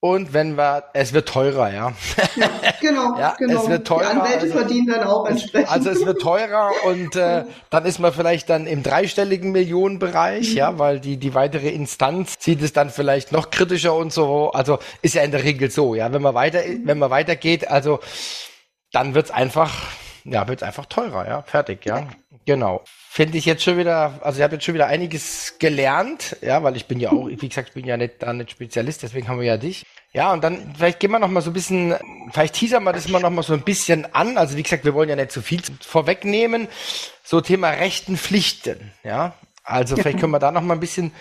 und 0.00 0.32
wenn 0.32 0.56
wir, 0.56 0.84
es 0.92 1.12
wird 1.12 1.28
teurer, 1.28 1.72
ja. 1.72 1.92
ja 2.36 2.48
genau, 2.80 3.18
ja, 3.18 3.34
genau. 3.36 3.62
Es 3.62 3.68
wird 3.68 3.84
teurer. 3.84 4.02
Die 4.02 4.20
Anwälte 4.20 4.40
also, 4.42 4.58
verdienen 4.58 4.86
dann 4.86 5.04
auch 5.04 5.26
entsprechend. 5.26 5.72
Also 5.72 5.90
es 5.90 6.06
wird 6.06 6.20
teurer 6.20 6.70
und 6.86 7.16
äh, 7.16 7.44
dann 7.70 7.84
ist 7.84 7.98
man 7.98 8.12
vielleicht 8.12 8.48
dann 8.48 8.68
im 8.68 8.84
dreistelligen 8.84 9.50
Millionenbereich, 9.50 10.50
mhm. 10.50 10.56
ja, 10.56 10.78
weil 10.78 11.00
die, 11.00 11.16
die 11.16 11.34
weitere 11.34 11.70
Instanz 11.70 12.36
sieht 12.38 12.62
es 12.62 12.72
dann 12.72 12.90
vielleicht 12.90 13.32
noch 13.32 13.50
kritischer 13.50 13.94
und 13.94 14.12
so. 14.12 14.52
Also 14.52 14.78
ist 15.02 15.16
ja 15.16 15.22
in 15.22 15.32
der 15.32 15.42
Regel 15.42 15.68
so, 15.68 15.96
ja. 15.96 16.12
Wenn 16.12 16.22
man 16.22 16.34
weiter, 16.34 16.60
mhm. 16.64 16.82
wenn 16.84 16.98
man 16.98 17.10
weitergeht, 17.10 17.68
also 17.68 17.98
dann 18.92 19.16
wird's 19.16 19.32
einfach, 19.32 19.72
ja, 20.22 20.46
wird's 20.46 20.62
einfach 20.62 20.86
teurer, 20.86 21.26
ja. 21.26 21.42
Fertig, 21.42 21.84
ja. 21.84 22.06
Genau. 22.48 22.82
Finde 23.10 23.36
ich 23.36 23.44
jetzt 23.44 23.62
schon 23.62 23.76
wieder, 23.76 24.20
also 24.22 24.38
ich 24.38 24.42
habe 24.42 24.54
jetzt 24.54 24.64
schon 24.64 24.72
wieder 24.72 24.86
einiges 24.86 25.58
gelernt, 25.58 26.34
ja, 26.40 26.62
weil 26.62 26.76
ich 26.76 26.86
bin 26.86 26.98
ja 26.98 27.12
auch, 27.12 27.28
wie 27.28 27.36
gesagt, 27.46 27.68
ich 27.68 27.74
bin 27.74 27.84
ja 27.84 27.98
nicht 27.98 28.22
da 28.22 28.32
nicht 28.32 28.50
Spezialist, 28.50 29.02
deswegen 29.02 29.28
haben 29.28 29.38
wir 29.38 29.46
ja 29.46 29.58
dich. 29.58 29.84
Ja, 30.14 30.32
und 30.32 30.42
dann 30.42 30.74
vielleicht 30.74 30.98
gehen 30.98 31.10
wir 31.10 31.18
noch 31.18 31.28
mal 31.28 31.42
so 31.42 31.50
ein 31.50 31.52
bisschen, 31.52 31.94
vielleicht 32.32 32.54
teasern 32.54 32.84
wir 32.84 32.94
das 32.94 33.06
mal 33.08 33.20
noch 33.20 33.28
mal 33.28 33.42
so 33.42 33.52
ein 33.52 33.60
bisschen 33.60 34.14
an. 34.14 34.38
Also 34.38 34.56
wie 34.56 34.62
gesagt, 34.62 34.86
wir 34.86 34.94
wollen 34.94 35.10
ja 35.10 35.16
nicht 35.16 35.30
zu 35.30 35.42
viel 35.42 35.60
vorwegnehmen. 35.82 36.68
So 37.22 37.42
Thema 37.42 37.68
Rechten, 37.68 38.16
Pflichten, 38.16 38.92
ja. 39.04 39.34
Also 39.62 39.96
vielleicht 39.96 40.18
können 40.18 40.32
wir 40.32 40.38
da 40.38 40.50
noch 40.50 40.62
mal 40.62 40.72
ein 40.72 40.80
bisschen 40.80 41.12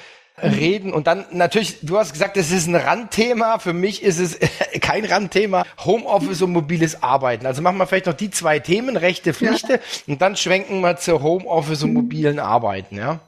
reden. 0.42 0.94
Und 0.94 1.08
dann 1.08 1.26
natürlich, 1.32 1.80
du 1.82 1.98
hast 1.98 2.14
gesagt, 2.14 2.38
es 2.38 2.52
ist 2.52 2.68
ein 2.68 2.76
Randthema. 2.76 3.60
Für 3.60 3.74
mich 3.74 4.04
ist 4.04 4.20
es 4.20 4.38
kein 4.82 5.06
Randthema. 5.06 5.66
Homeoffice 5.84 6.42
und 6.42 6.52
mobiles 6.52 7.02
Arbeiten. 7.02 7.46
Also 7.46 7.62
machen 7.62 7.78
wir 7.78 7.88
vielleicht 7.88 8.06
noch 8.06 8.14
die 8.14 8.30
zwei 8.30 8.60
Themen, 8.60 8.98
Rechte, 8.98 9.34
Pflichten. 9.34 9.74
Ja. 9.74 9.80
Und 10.08 10.22
dann 10.22 10.36
schwenken 10.36 10.82
wir 10.82 10.98
zu 10.98 11.22
Homeoffice 11.22 11.84
und 11.84 11.94
mobilen 11.94 12.40
Arbeiten, 12.40 12.98
ja. 12.98 13.20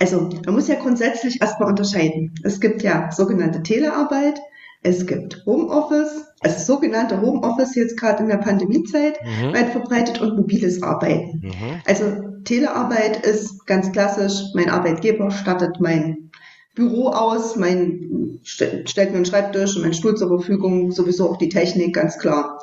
Also, 0.00 0.28
man 0.44 0.54
muss 0.56 0.66
ja 0.66 0.74
grundsätzlich 0.74 1.40
erstmal 1.40 1.68
unterscheiden. 1.68 2.34
Es 2.42 2.60
gibt 2.60 2.82
ja 2.82 3.12
sogenannte 3.12 3.62
Telearbeit, 3.62 4.40
es 4.82 5.06
gibt 5.06 5.44
Homeoffice, 5.46 6.26
also 6.40 6.74
sogenannte 6.74 7.20
Homeoffice 7.20 7.76
jetzt 7.76 7.96
gerade 7.96 8.24
in 8.24 8.28
der 8.28 8.38
Pandemiezeit 8.38 9.18
mhm. 9.24 9.54
weit 9.54 9.70
verbreitet 9.70 10.20
und 10.20 10.36
mobiles 10.36 10.82
Arbeiten. 10.82 11.42
Mhm. 11.44 11.80
Also 11.86 12.04
Telearbeit 12.44 13.24
ist 13.24 13.66
ganz 13.66 13.92
klassisch, 13.92 14.42
mein 14.54 14.68
Arbeitgeber 14.68 15.30
stattet 15.30 15.80
mein 15.80 16.30
Büro 16.74 17.08
aus, 17.08 17.56
mein, 17.56 18.40
stellt 18.42 19.10
mir 19.10 19.16
einen 19.16 19.24
Schreibtisch 19.24 19.76
und 19.76 19.82
meinen 19.82 19.94
Stuhl 19.94 20.16
zur 20.16 20.28
Verfügung, 20.28 20.90
sowieso 20.90 21.30
auch 21.30 21.36
die 21.36 21.48
Technik, 21.48 21.94
ganz 21.94 22.18
klar. 22.18 22.60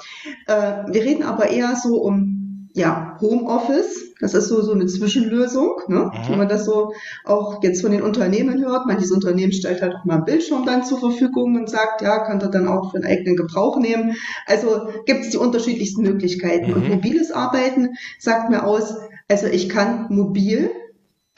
Äh, 0.47 0.53
wir 0.91 1.03
reden 1.03 1.23
aber 1.23 1.49
eher 1.49 1.75
so 1.75 2.01
um 2.01 2.41
ja, 2.73 3.17
Homeoffice, 3.19 4.13
das 4.19 4.33
ist 4.33 4.47
so, 4.47 4.61
so 4.61 4.71
eine 4.71 4.85
Zwischenlösung, 4.85 5.81
ne? 5.87 6.11
wenn 6.29 6.37
man 6.37 6.47
das 6.47 6.65
so 6.65 6.93
auch 7.25 7.61
jetzt 7.63 7.81
von 7.81 7.91
den 7.91 8.01
Unternehmen 8.01 8.63
hört. 8.63 8.85
Manches 8.85 9.11
Unternehmen 9.11 9.51
stellt 9.51 9.81
halt 9.81 9.95
auch 9.95 10.05
mal 10.05 10.15
einen 10.15 10.25
Bildschirm 10.25 10.65
dann 10.65 10.85
zur 10.85 10.99
Verfügung 10.99 11.55
und 11.55 11.69
sagt, 11.69 12.01
ja, 12.01 12.23
könnt 12.23 12.43
ihr 12.43 12.49
dann 12.49 12.67
auch 12.67 12.91
für 12.91 12.97
einen 12.97 13.07
eigenen 13.07 13.35
Gebrauch 13.35 13.77
nehmen. 13.79 14.15
Also 14.45 14.87
gibt 15.05 15.21
es 15.21 15.31
die 15.31 15.37
unterschiedlichsten 15.37 16.03
Möglichkeiten. 16.03 16.69
Mhm. 16.69 16.75
Und 16.75 16.89
mobiles 16.89 17.31
Arbeiten 17.31 17.89
sagt 18.19 18.49
mir 18.49 18.63
aus, 18.63 18.95
also 19.27 19.47
ich 19.47 19.67
kann 19.67 20.05
mobil 20.09 20.69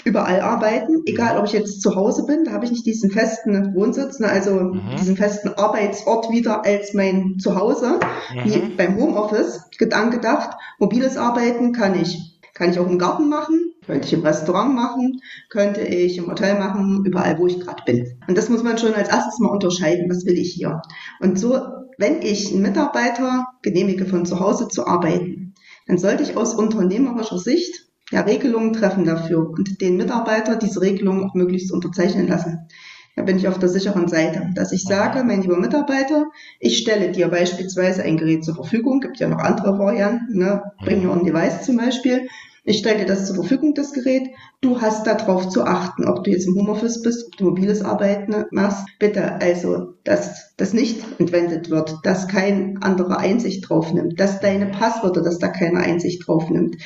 überall 0.06 0.42
arbeiten, 0.42 1.04
egal 1.06 1.38
ob 1.38 1.46
ich 1.46 1.54
jetzt 1.54 1.82
zu 1.82 1.96
Hause 1.96 2.26
bin, 2.26 2.46
da 2.46 2.52
habe 2.52 2.66
ich 2.66 2.72
nicht 2.72 2.86
diesen 2.86 3.12
festen 3.12 3.74
Wohnsitz, 3.76 4.20
ne, 4.20 4.28
also 4.28 4.56
mhm. 4.56 4.82
diesen 5.00 5.18
festen 5.18 5.50
Arbeitsort 5.50 6.30
wieder 6.32 6.66
als 6.66 6.94
mein 6.94 7.38
Zuhause, 7.40 8.00
mhm. 8.34 8.46
wie 8.46 8.60
beim 8.76 8.98
Homeoffice 8.98 9.62
angedacht. 9.92 10.58
Mobiles 10.80 11.18
Arbeiten 11.18 11.74
kann 11.74 12.00
ich, 12.00 12.40
kann 12.54 12.70
ich 12.70 12.80
auch 12.80 12.90
im 12.90 13.00
Garten 13.00 13.30
machen, 13.30 13.74
könnte 13.86 14.08
ich 14.08 14.14
im 14.14 14.22
Restaurant 14.22 14.76
machen, 14.76 15.20
könnte 15.50 15.82
ich 15.82 16.18
im 16.18 16.28
Hotel 16.28 16.58
machen, 16.58 17.04
überall, 17.06 17.38
wo 17.38 17.48
ich 17.48 17.60
gerade 17.60 17.84
bin. 17.86 18.20
Und 18.28 18.38
das 18.38 18.50
muss 18.50 18.64
man 18.64 18.78
schon 18.78 18.94
als 18.94 19.10
erstes 19.10 19.40
mal 19.40 19.50
unterscheiden, 19.50 20.10
was 20.10 20.26
will 20.26 20.38
ich 20.38 20.54
hier. 20.54 20.82
Und 21.20 21.38
so, 21.38 21.60
wenn 21.98 22.22
ich 22.22 22.52
einen 22.52 22.62
Mitarbeiter 22.62 23.48
genehmige, 23.62 24.06
von 24.06 24.26
zu 24.26 24.40
Hause 24.40 24.68
zu 24.68 24.88
arbeiten, 24.88 25.54
dann 25.88 25.98
sollte 25.98 26.24
ich 26.24 26.38
aus 26.38 26.54
unternehmerischer 26.54 27.38
Sicht 27.38 27.93
ja, 28.14 28.22
Regelungen 28.22 28.74
treffen 28.74 29.06
dafür 29.06 29.50
und 29.50 29.82
den 29.82 29.98
Mitarbeiter 29.98 30.56
diese 30.56 30.82
Regelungen 30.82 31.24
auch 31.24 31.34
möglichst 31.34 31.72
unterzeichnen 31.72 32.28
lassen. 32.28 32.68
Da 33.16 33.24
bin 33.24 33.38
ich 33.38 33.48
auf 33.48 33.58
der 33.58 33.70
sicheren 33.70 34.08
Seite, 34.08 34.52
dass 34.54 34.72
ich 34.72 34.84
sage, 34.84 35.24
mein 35.24 35.42
lieber 35.42 35.58
Mitarbeiter, 35.58 36.26
ich 36.60 36.78
stelle 36.78 37.12
dir 37.12 37.30
beispielsweise 37.30 38.04
ein 38.04 38.18
Gerät 38.18 38.46
zur 38.46 38.54
Verfügung, 38.54 39.02
gibt 39.02 39.20
ja 39.20 39.28
noch 39.28 39.40
andere 39.40 39.80
Varianten, 39.80 40.38
ne? 40.38 40.62
Bring 40.84 41.04
your 41.04 41.14
own 41.14 41.26
device 41.26 41.64
zum 41.64 41.78
Beispiel. 41.78 42.28
Ich 42.66 42.78
stelle 42.78 43.00
dir 43.00 43.06
das 43.08 43.26
zur 43.26 43.36
Verfügung, 43.36 43.74
das 43.74 43.94
Gerät. 43.94 44.30
Du 44.62 44.80
hast 44.80 45.08
darauf 45.08 45.50
zu 45.50 45.64
achten, 45.64 46.08
ob 46.08 46.24
du 46.24 46.30
jetzt 46.30 46.48
im 46.48 46.56
Homeoffice 46.56 47.02
bist, 47.02 47.26
ob 47.28 47.38
du 47.38 47.46
mobiles 47.46 47.84
Arbeiten 47.84 48.46
machst. 48.52 48.86
Bitte 49.00 49.42
also, 49.42 49.96
dass 50.04 50.56
das 50.58 50.74
nicht 50.74 51.04
entwendet 51.20 51.72
wird, 51.72 51.98
dass 52.04 52.28
kein 52.28 52.78
anderer 52.82 53.18
Einsicht 53.18 53.68
drauf 53.68 53.92
nimmt, 53.92 54.20
dass 54.20 54.40
deine 54.40 54.68
Passwörter, 54.68 55.24
dass 55.24 55.40
da 55.40 55.48
keiner 55.48 55.80
Einsicht 55.80 56.28
drauf 56.28 56.50
nimmt 56.50 56.78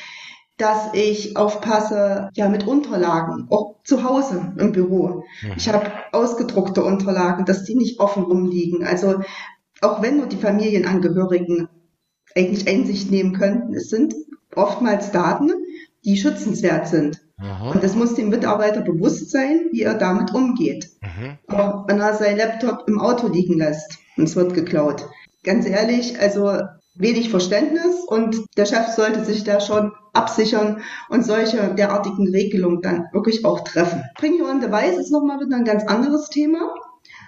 dass 0.58 0.92
ich 0.92 1.36
aufpasse, 1.36 2.30
ja, 2.34 2.48
mit 2.48 2.66
Unterlagen, 2.66 3.46
auch 3.48 3.76
zu 3.84 4.02
Hause 4.02 4.52
im 4.58 4.72
Büro. 4.72 5.24
Mhm. 5.42 5.52
Ich 5.56 5.68
habe 5.68 5.90
ausgedruckte 6.12 6.84
Unterlagen, 6.84 7.44
dass 7.44 7.64
die 7.64 7.76
nicht 7.76 8.00
offen 8.00 8.24
rumliegen. 8.24 8.84
Also 8.84 9.22
auch 9.80 10.02
wenn 10.02 10.18
nur 10.18 10.26
die 10.26 10.36
Familienangehörigen 10.36 11.68
eigentlich 12.36 12.68
Einsicht 12.68 13.10
nehmen 13.10 13.32
könnten, 13.32 13.72
es 13.74 13.88
sind 13.88 14.14
oftmals 14.54 15.12
Daten, 15.12 15.52
die 16.04 16.16
schützenswert 16.16 16.88
sind. 16.88 17.20
Mhm. 17.38 17.70
Und 17.70 17.84
das 17.84 17.94
muss 17.94 18.14
dem 18.14 18.28
Mitarbeiter 18.28 18.80
bewusst 18.80 19.30
sein, 19.30 19.68
wie 19.70 19.82
er 19.82 19.94
damit 19.94 20.34
umgeht. 20.34 20.90
Mhm. 21.00 21.38
Aber 21.46 21.84
wenn 21.86 22.00
er 22.00 22.14
sein 22.14 22.36
Laptop 22.36 22.88
im 22.88 23.00
Auto 23.00 23.28
liegen 23.28 23.58
lässt 23.58 23.98
und 24.16 24.24
es 24.24 24.34
wird 24.34 24.54
geklaut. 24.54 25.08
Ganz 25.44 25.66
ehrlich, 25.66 26.18
also 26.20 26.58
wenig 26.98 27.30
Verständnis 27.30 28.04
und 28.06 28.44
der 28.56 28.66
Chef 28.66 28.88
sollte 28.88 29.24
sich 29.24 29.44
da 29.44 29.60
schon 29.60 29.92
absichern 30.12 30.82
und 31.08 31.24
solche 31.24 31.74
derartigen 31.74 32.28
Regelungen 32.28 32.82
dann 32.82 33.06
wirklich 33.12 33.44
auch 33.44 33.60
treffen. 33.60 34.02
Bring 34.18 34.40
Your 34.40 34.50
Own 34.50 34.60
Device 34.60 34.98
ist 34.98 35.12
nochmal 35.12 35.38
wieder 35.40 35.56
ein 35.56 35.64
ganz 35.64 35.84
anderes 35.86 36.28
Thema. 36.28 36.74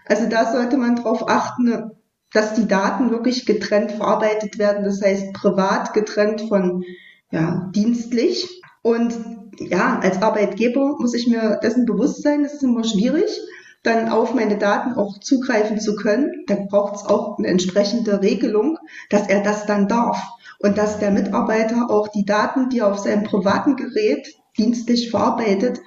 Also 0.07 0.27
da 0.29 0.53
sollte 0.53 0.77
man 0.77 0.97
darauf 0.97 1.29
achten, 1.29 1.93
dass 2.33 2.55
die 2.55 2.67
Daten 2.67 3.11
wirklich 3.11 3.47
getrennt 3.47 3.93
verarbeitet 3.93 4.59
werden, 4.59 4.85
das 4.85 5.01
heißt 5.03 5.33
privat 5.33 5.95
getrennt 5.95 6.43
von 6.43 6.85
ja, 7.31 7.71
dienstlich. 7.75 8.61
Und 8.83 9.15
ja, 9.59 10.01
als 10.01 10.23
Arbeitgeber 10.23 10.97
muss 10.99 11.15
ich 11.15 11.29
mir 11.29 11.61
dessen 11.63 11.87
bewusst 11.87 12.23
sein, 12.23 12.43
das 12.43 12.55
ist 12.55 12.63
immer 12.63 12.85
schwierig 12.85 13.41
dann 13.83 14.11
auf 14.11 14.35
meine 14.35 14.59
Daten 14.59 14.95
auch 14.95 15.21
zugreifen 15.21 15.81
zu 15.81 15.97
können, 15.97 16.45
da 16.47 16.57
braucht 16.69 16.97
es 16.97 17.07
auch 17.07 17.39
eine 17.39 17.49
entsprechende 17.49 18.21
Regelung, 18.21 18.79
dass 19.09 19.29
er 19.29 19.43
das 19.43 19.67
dann 19.67 19.89
darf 19.89 20.23
und 20.59 20.77
dass 20.77 20.99
der 20.99 21.11
Mitarbeiter 21.11 21.91
auch 21.91 22.09
die 22.09 22.27
Daten, 22.27 22.69
die 22.69 22.81
er 22.81 22.93
auf 22.93 22.99
seinem 22.99 23.25
privaten 23.25 23.77
Gerät 23.77 24.35
dienstlich 24.59 25.11
verarbeitet, 25.11 25.81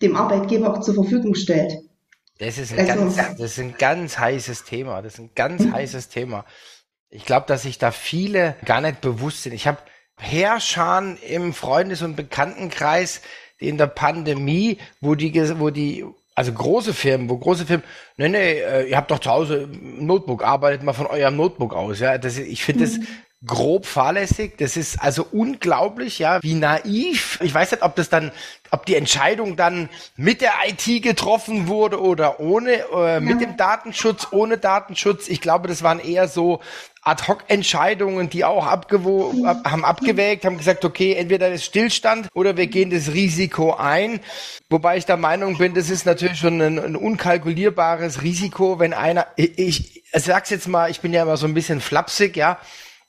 dem 0.00 0.16
Arbeitgeber 0.16 0.72
auch 0.72 0.80
zur 0.80 0.94
Verfügung 0.94 1.34
stellt. 1.34 1.76
Das 2.38 2.56
ist 2.56 2.72
ein, 2.72 2.88
also, 2.88 3.04
ganz, 3.04 3.16
das 3.16 3.40
ist 3.40 3.58
ein 3.58 3.74
ganz 3.76 4.18
heißes 4.18 4.64
Thema. 4.64 5.02
Das 5.02 5.14
ist 5.14 5.20
ein 5.20 5.30
ganz 5.34 5.62
mhm. 5.62 5.72
heißes 5.72 6.08
Thema. 6.08 6.46
Ich 7.10 7.26
glaube, 7.26 7.46
dass 7.46 7.62
sich 7.62 7.78
da 7.78 7.90
viele 7.90 8.56
gar 8.64 8.80
nicht 8.80 9.00
bewusst 9.00 9.42
sind. 9.42 9.52
Ich 9.52 9.66
habe 9.66 9.78
Herrscharen 10.16 11.18
im 11.18 11.52
Freundes- 11.52 12.02
und 12.02 12.16
Bekanntenkreis, 12.16 13.20
die 13.60 13.68
in 13.68 13.76
der 13.76 13.88
Pandemie, 13.88 14.78
wo 15.00 15.14
die, 15.16 15.34
wo 15.58 15.70
die 15.70 16.06
also 16.40 16.54
große 16.54 16.94
Firmen, 16.94 17.28
wo 17.28 17.36
große 17.36 17.66
Firmen, 17.66 17.84
nee, 18.16 18.30
nee, 18.30 18.60
äh, 18.60 18.88
ihr 18.88 18.96
habt 18.96 19.10
doch 19.10 19.18
zu 19.18 19.30
Hause 19.30 19.68
ein 19.70 20.06
Notebook, 20.06 20.42
arbeitet 20.42 20.82
mal 20.82 20.94
von 20.94 21.04
eurem 21.04 21.36
Notebook 21.36 21.74
aus, 21.74 22.00
ja. 22.00 22.16
Das, 22.16 22.38
ich 22.38 22.64
finde 22.64 22.86
mhm. 22.86 22.96
das 22.96 23.08
grob 23.44 23.84
fahrlässig. 23.84 24.56
Das 24.56 24.78
ist 24.78 25.02
also 25.02 25.26
unglaublich, 25.32 26.18
ja, 26.18 26.42
wie 26.42 26.54
naiv. 26.54 27.38
Ich 27.42 27.52
weiß 27.52 27.72
nicht, 27.72 27.82
ob 27.82 27.94
das 27.94 28.08
dann, 28.08 28.32
ob 28.70 28.86
die 28.86 28.94
Entscheidung 28.94 29.56
dann 29.56 29.90
mit 30.16 30.40
der 30.40 30.52
IT 30.66 31.02
getroffen 31.02 31.68
wurde 31.68 32.00
oder 32.00 32.40
ohne, 32.40 32.84
äh, 32.90 33.20
mit 33.20 33.42
dem 33.42 33.58
Datenschutz, 33.58 34.28
ohne 34.30 34.56
Datenschutz. 34.56 35.28
Ich 35.28 35.42
glaube, 35.42 35.68
das 35.68 35.82
waren 35.82 36.00
eher 36.00 36.26
so 36.26 36.60
Ad-Hoc-Entscheidungen, 37.02 38.28
die 38.28 38.44
auch 38.44 38.66
abgewo 38.66 39.44
ab, 39.46 39.62
haben 39.64 39.84
abgewägt, 39.84 40.44
haben 40.44 40.58
gesagt, 40.58 40.84
okay, 40.84 41.14
entweder 41.14 41.50
ist 41.50 41.64
Stillstand 41.64 42.28
oder 42.34 42.56
wir 42.58 42.66
gehen 42.66 42.90
das 42.90 43.14
Risiko 43.14 43.74
ein. 43.74 44.20
Wobei 44.68 44.98
ich 44.98 45.06
der 45.06 45.16
Meinung 45.16 45.56
bin, 45.56 45.72
das 45.72 45.88
ist 45.88 46.04
natürlich 46.04 46.38
schon 46.38 46.60
ein, 46.60 46.78
ein 46.78 46.96
unkalkulierbares 46.96 48.22
Risiko, 48.22 48.78
wenn 48.78 48.92
einer, 48.92 49.26
ich, 49.36 49.58
ich 49.58 50.02
sag's 50.12 50.50
jetzt 50.50 50.68
mal, 50.68 50.90
ich 50.90 51.00
bin 51.00 51.14
ja 51.14 51.22
immer 51.22 51.38
so 51.38 51.46
ein 51.46 51.54
bisschen 51.54 51.80
flapsig, 51.80 52.36
ja, 52.36 52.58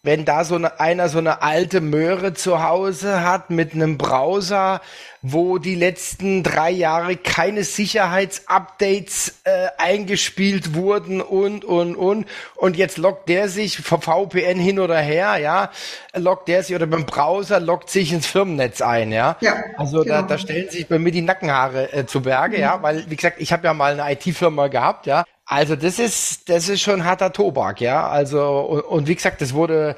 wenn 0.04 0.26
da 0.26 0.46
so 0.46 0.56
eine, 0.56 0.80
einer 0.80 1.10
so 1.10 1.20
eine 1.20 1.42
alte 1.42 1.82
Möhre 1.82 2.34
zu 2.34 2.64
Hause 2.64 3.24
hat 3.24 3.50
mit 3.50 3.74
einem 3.74 3.98
Browser, 3.98 4.82
wo 5.22 5.60
die 5.60 5.76
letzten 5.76 6.42
drei 6.42 6.72
Jahre 6.72 7.16
keine 7.16 7.64
Sicherheitsupdates 7.64 9.42
äh, 9.44 9.68
eingespielt 9.78 10.74
wurden 10.74 11.22
und, 11.22 11.64
und, 11.64 11.96
und. 11.96 12.26
Und 12.56 12.76
jetzt 12.76 12.98
lockt 12.98 13.30
der 13.30 13.48
sich 13.48 13.78
vom 13.78 14.02
VPN 14.02 14.60
hin 14.60 14.80
oder 14.80 14.98
her, 14.98 15.38
ja, 15.38 15.70
lockt 16.16 16.48
der 16.48 16.64
sich 16.64 16.76
oder 16.76 16.88
beim 16.88 17.06
Browser 17.06 17.60
lockt 17.60 17.90
sich 17.90 18.12
ins 18.12 18.26
Firmennetz 18.26 18.82
ein, 18.82 19.12
ja. 19.12 19.38
ja 19.42 19.56
also 19.78 20.04
genau. 20.04 20.16
da, 20.16 20.22
da 20.24 20.38
stellen 20.40 20.70
sich 20.70 20.88
bei 20.88 20.98
mir 20.98 21.12
die 21.12 21.22
Nackenhaare 21.22 21.94
äh, 21.94 22.06
zu 22.08 22.22
Berge, 22.22 22.58
mhm. 22.58 22.64
ja, 22.64 22.82
weil, 22.82 23.10
wie 23.10 23.16
gesagt, 23.16 23.40
ich 23.40 23.54
habe 23.54 23.66
ja 23.68 23.74
mal 23.74 24.00
eine 24.00 24.14
IT-Firma 24.14 24.68
gehabt, 24.68 25.06
ja. 25.06 25.24
Also 25.46 25.76
das 25.76 26.00
ist, 26.00 26.50
das 26.50 26.70
ist 26.70 26.82
schon 26.82 27.04
harter 27.04 27.32
Tobak, 27.32 27.80
ja. 27.82 28.08
Also, 28.08 28.60
und, 28.62 28.82
und 28.82 29.08
wie 29.08 29.16
gesagt, 29.16 29.42
das 29.42 29.54
wurde 29.54 29.96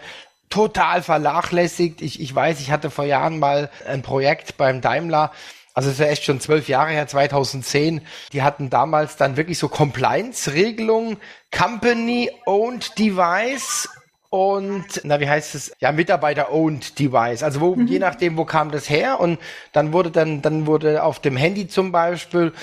total 0.53 1.01
vernachlässigt. 1.01 2.03
Ich, 2.03 2.21
ich 2.21 2.33
weiß, 2.33 2.59
ich 2.59 2.69
hatte 2.69 2.91
vor 2.91 3.05
Jahren 3.05 3.39
mal 3.39 3.71
ein 3.87 4.03
Projekt 4.03 4.55
beim 4.55 4.81
Daimler, 4.81 5.31
also 5.73 5.89
es 5.89 5.95
ist 5.95 5.99
ja 5.99 6.05
echt 6.05 6.23
schon 6.23 6.39
zwölf 6.39 6.67
Jahre 6.67 6.91
her, 6.91 7.07
2010. 7.07 8.01
Die 8.31 8.43
hatten 8.43 8.69
damals 8.69 9.17
dann 9.17 9.37
wirklich 9.37 9.57
so 9.57 9.67
Compliance-Regelungen, 9.67 11.17
Company-Owned 11.51 12.99
Device 12.99 13.89
und, 14.29 15.01
na, 15.03 15.19
wie 15.19 15.27
heißt 15.27 15.55
es? 15.55 15.75
Ja, 15.79 15.91
Mitarbeiter-owned 15.91 16.99
Device. 16.99 17.41
Also 17.41 17.59
wo, 17.59 17.75
mhm. 17.75 17.87
je 17.87 17.97
nachdem, 17.97 18.37
wo 18.37 18.45
kam 18.45 18.69
das 18.69 18.87
her? 18.87 19.19
Und 19.19 19.39
dann 19.71 19.93
wurde 19.93 20.11
dann, 20.11 20.43
dann 20.43 20.67
wurde 20.67 21.01
auf 21.01 21.19
dem 21.19 21.35
Handy 21.35 21.67
zum 21.67 21.91
Beispiel 21.91 22.53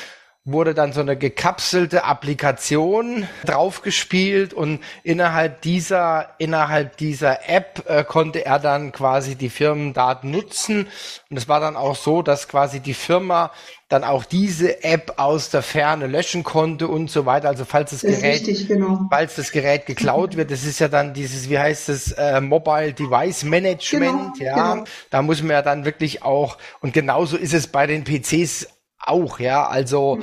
wurde 0.44 0.72
dann 0.72 0.94
so 0.94 1.00
eine 1.00 1.18
gekapselte 1.18 2.04
Applikation 2.04 3.28
draufgespielt 3.44 4.54
und 4.54 4.80
innerhalb 5.02 5.60
dieser 5.60 6.30
innerhalb 6.38 6.96
dieser 6.96 7.48
App 7.48 7.84
äh, 7.86 8.04
konnte 8.04 8.46
er 8.46 8.58
dann 8.58 8.90
quasi 8.90 9.34
die 9.34 9.50
Firmendaten 9.50 10.30
nutzen 10.30 10.88
und 11.28 11.36
es 11.36 11.46
war 11.46 11.60
dann 11.60 11.76
auch 11.76 11.94
so, 11.94 12.22
dass 12.22 12.48
quasi 12.48 12.80
die 12.80 12.94
Firma 12.94 13.50
dann 13.90 14.02
auch 14.02 14.24
diese 14.24 14.82
App 14.82 15.14
aus 15.16 15.50
der 15.50 15.62
Ferne 15.62 16.06
löschen 16.06 16.44
konnte 16.44 16.88
und 16.88 17.10
so 17.10 17.26
weiter. 17.26 17.48
Also 17.48 17.64
falls 17.64 17.90
das, 17.90 18.00
das 18.00 18.20
Gerät, 18.20 18.46
richtig, 18.46 18.68
genau. 18.68 19.00
falls 19.10 19.34
das 19.34 19.50
Gerät 19.50 19.84
geklaut 19.84 20.36
wird, 20.36 20.50
das 20.50 20.64
ist 20.64 20.78
ja 20.78 20.88
dann 20.88 21.12
dieses, 21.12 21.50
wie 21.50 21.58
heißt 21.58 21.88
das, 21.88 22.12
äh, 22.12 22.40
Mobile 22.40 22.92
Device 22.92 23.42
Management, 23.42 24.38
genau, 24.38 24.56
ja. 24.56 24.74
Genau. 24.74 24.84
Da 25.10 25.22
muss 25.22 25.42
man 25.42 25.50
ja 25.50 25.62
dann 25.62 25.84
wirklich 25.84 26.22
auch, 26.22 26.56
und 26.80 26.94
genauso 26.94 27.36
ist 27.36 27.52
es 27.52 27.66
bei 27.66 27.86
den 27.88 28.04
PCs 28.04 28.68
auch, 29.00 29.40
ja. 29.40 29.66
Also 29.66 30.18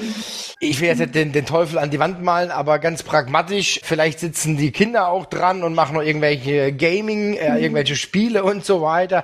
ich 0.60 0.80
will 0.80 0.90
jetzt 0.90 1.16
den, 1.16 1.32
den 1.32 1.46
Teufel 1.46 1.78
an 1.78 1.90
die 1.90 2.00
Wand 2.00 2.24
malen, 2.24 2.52
aber 2.52 2.80
ganz 2.80 3.04
pragmatisch, 3.04 3.82
vielleicht 3.84 4.20
sitzen 4.20 4.58
die 4.58 4.72
Kinder 4.72 5.10
auch 5.10 5.26
dran 5.26 5.64
und 5.64 5.74
machen 5.74 5.96
noch 5.96 6.04
irgendwelche 6.04 6.74
Gaming, 6.74 7.36
äh, 7.36 7.52
mhm. 7.52 7.58
irgendwelche 7.58 7.96
Spiele 7.96 8.44
und 8.44 8.66
so 8.66 8.82
weiter, 8.82 9.24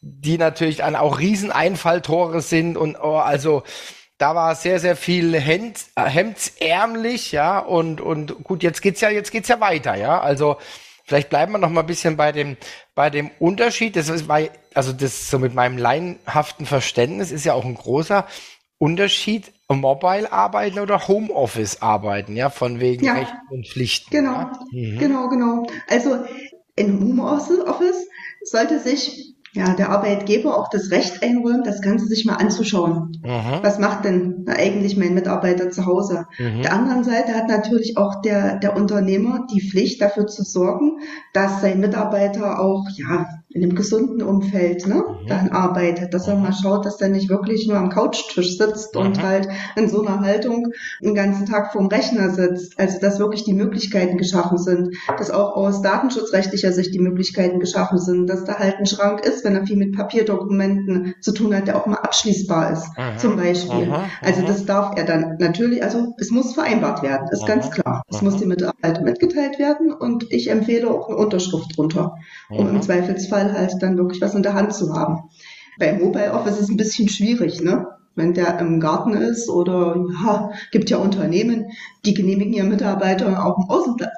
die 0.00 0.38
natürlich 0.38 0.76
dann 0.76 0.96
auch 0.96 1.18
Rieseneinfalltore 1.18 2.40
sind 2.40 2.76
und 2.76 2.96
oh, 3.00 3.16
also 3.16 3.62
da 4.18 4.34
war 4.34 4.54
sehr, 4.54 4.78
sehr 4.78 4.96
viel 4.96 5.38
Hemd, 5.38 5.80
äh, 5.96 6.04
hemdsärmlich, 6.04 7.32
ja, 7.32 7.58
und, 7.58 8.00
und 8.00 8.44
gut, 8.44 8.62
jetzt 8.62 8.80
geht's 8.80 9.00
ja, 9.00 9.10
jetzt 9.10 9.32
geht's 9.32 9.48
ja 9.48 9.60
weiter, 9.60 9.96
ja. 9.96 10.20
Also 10.20 10.56
vielleicht 11.04 11.30
bleiben 11.30 11.52
wir 11.52 11.58
noch 11.58 11.70
mal 11.70 11.80
ein 11.80 11.86
bisschen 11.86 12.16
bei 12.16 12.32
dem, 12.32 12.56
bei 12.94 13.10
dem 13.10 13.30
Unterschied. 13.38 13.96
Das 13.96 14.08
ist, 14.08 14.28
bei, 14.28 14.50
also 14.72 14.92
das 14.92 15.30
so 15.30 15.38
mit 15.38 15.54
meinem 15.54 15.78
laienhaften 15.78 16.66
Verständnis 16.66 17.32
ist 17.32 17.44
ja 17.44 17.54
auch 17.54 17.64
ein 17.64 17.74
großer. 17.74 18.26
Unterschied 18.78 19.52
Mobile 19.68 20.30
arbeiten 20.30 20.78
oder 20.78 21.08
Homeoffice 21.08 21.80
arbeiten, 21.80 22.36
ja, 22.36 22.50
von 22.50 22.80
wegen 22.80 23.04
ja, 23.04 23.14
Rechten 23.14 23.38
und 23.50 23.66
Pflichten. 23.66 24.10
Genau, 24.10 24.32
ja? 24.32 24.52
mhm. 24.72 24.98
genau, 24.98 25.28
genau. 25.28 25.66
Also 25.88 26.18
in 26.76 27.00
Homeoffice 27.00 28.08
sollte 28.44 28.78
sich 28.78 29.34
ja, 29.54 29.72
der 29.74 29.90
Arbeitgeber 29.90 30.58
auch 30.58 30.68
das 30.68 30.90
Recht 30.90 31.22
einräumen, 31.22 31.62
das 31.62 31.80
Ganze 31.80 32.06
sich 32.06 32.24
mal 32.24 32.34
anzuschauen. 32.34 33.16
Mhm. 33.22 33.62
Was 33.62 33.78
macht 33.78 34.04
denn 34.04 34.44
eigentlich 34.48 34.96
mein 34.96 35.14
Mitarbeiter 35.14 35.70
zu 35.70 35.86
Hause? 35.86 36.26
Mhm. 36.38 36.62
Der 36.62 36.72
anderen 36.72 37.04
Seite 37.04 37.34
hat 37.34 37.48
natürlich 37.48 37.96
auch 37.96 38.20
der, 38.20 38.58
der 38.58 38.76
Unternehmer 38.76 39.46
die 39.54 39.60
Pflicht, 39.60 40.02
dafür 40.02 40.26
zu 40.26 40.42
sorgen, 40.42 40.98
dass 41.32 41.60
sein 41.60 41.78
Mitarbeiter 41.78 42.60
auch, 42.60 42.88
ja, 42.96 43.26
in 43.54 43.62
einem 43.62 43.76
gesunden 43.76 44.20
Umfeld 44.20 44.84
ne, 44.88 44.96
mhm. 44.96 45.28
dann 45.28 45.50
arbeitet, 45.50 46.12
dass 46.12 46.26
er 46.26 46.34
mal 46.34 46.52
schaut, 46.52 46.84
dass 46.84 47.00
er 47.00 47.08
nicht 47.08 47.30
wirklich 47.30 47.68
nur 47.68 47.76
am 47.76 47.88
Couchtisch 47.88 48.58
sitzt 48.58 48.96
mhm. 48.96 49.00
und 49.00 49.22
halt 49.22 49.48
in 49.76 49.88
so 49.88 50.04
einer 50.04 50.20
Haltung 50.20 50.72
den 51.00 51.14
ganzen 51.14 51.46
Tag 51.46 51.72
vorm 51.72 51.86
Rechner 51.86 52.30
sitzt. 52.30 52.78
Also 52.80 52.98
dass 52.98 53.20
wirklich 53.20 53.44
die 53.44 53.54
Möglichkeiten 53.54 54.18
geschaffen 54.18 54.58
sind, 54.58 54.96
dass 55.18 55.30
auch 55.30 55.54
aus 55.54 55.82
datenschutzrechtlicher 55.82 56.72
Sicht 56.72 56.92
die 56.94 56.98
Möglichkeiten 56.98 57.60
geschaffen 57.60 57.98
sind, 57.98 58.26
dass 58.26 58.44
da 58.44 58.58
halt 58.58 58.78
ein 58.80 58.86
Schrank 58.86 59.24
ist, 59.24 59.44
wenn 59.44 59.54
er 59.54 59.64
viel 59.64 59.76
mit 59.76 59.96
Papierdokumenten 59.96 61.14
zu 61.20 61.32
tun 61.32 61.54
hat, 61.54 61.68
der 61.68 61.76
auch 61.76 61.86
mal 61.86 61.98
abschließbar 61.98 62.72
ist, 62.72 62.88
mhm. 62.98 63.18
zum 63.18 63.36
Beispiel. 63.36 63.86
Mhm. 63.86 63.94
Also 64.20 64.42
mhm. 64.42 64.46
das 64.46 64.66
darf 64.66 64.96
er 64.96 65.04
dann 65.04 65.36
natürlich, 65.38 65.80
also 65.84 66.14
es 66.18 66.32
muss 66.32 66.54
vereinbart 66.54 67.04
werden, 67.04 67.28
ist 67.30 67.46
ganz 67.46 67.70
klar. 67.70 68.02
Es 68.08 68.20
muss 68.20 68.38
dem 68.38 68.48
Mitarbeiter 68.48 69.02
mitgeteilt 69.02 69.60
werden 69.60 69.92
und 69.92 70.32
ich 70.32 70.50
empfehle 70.50 70.90
auch 70.90 71.08
eine 71.08 71.18
Unterschrift 71.18 71.76
drunter, 71.76 72.16
um 72.50 72.68
im 72.68 72.82
Zweifelsfall 72.82 73.43
Fall 73.50 73.58
halt 73.58 73.74
dann 73.80 73.96
wirklich 73.96 74.20
was 74.20 74.34
in 74.34 74.42
der 74.42 74.54
Hand 74.54 74.74
zu 74.74 74.94
haben. 74.94 75.30
Bei 75.78 75.92
Mobile 75.92 76.32
Office 76.32 76.54
ist 76.54 76.62
es 76.64 76.68
ein 76.68 76.76
bisschen 76.76 77.08
schwierig, 77.08 77.60
ne? 77.60 77.86
Wenn 78.16 78.32
der 78.32 78.60
im 78.60 78.78
Garten 78.78 79.12
ist 79.12 79.48
oder 79.48 79.96
ja, 80.24 80.52
gibt 80.70 80.88
ja 80.88 80.98
Unternehmen, 80.98 81.72
die 82.04 82.14
genehmigen 82.14 82.52
ihren 82.52 82.68
Mitarbeitern 82.68 83.34
auch 83.34 83.58
im 83.58 83.68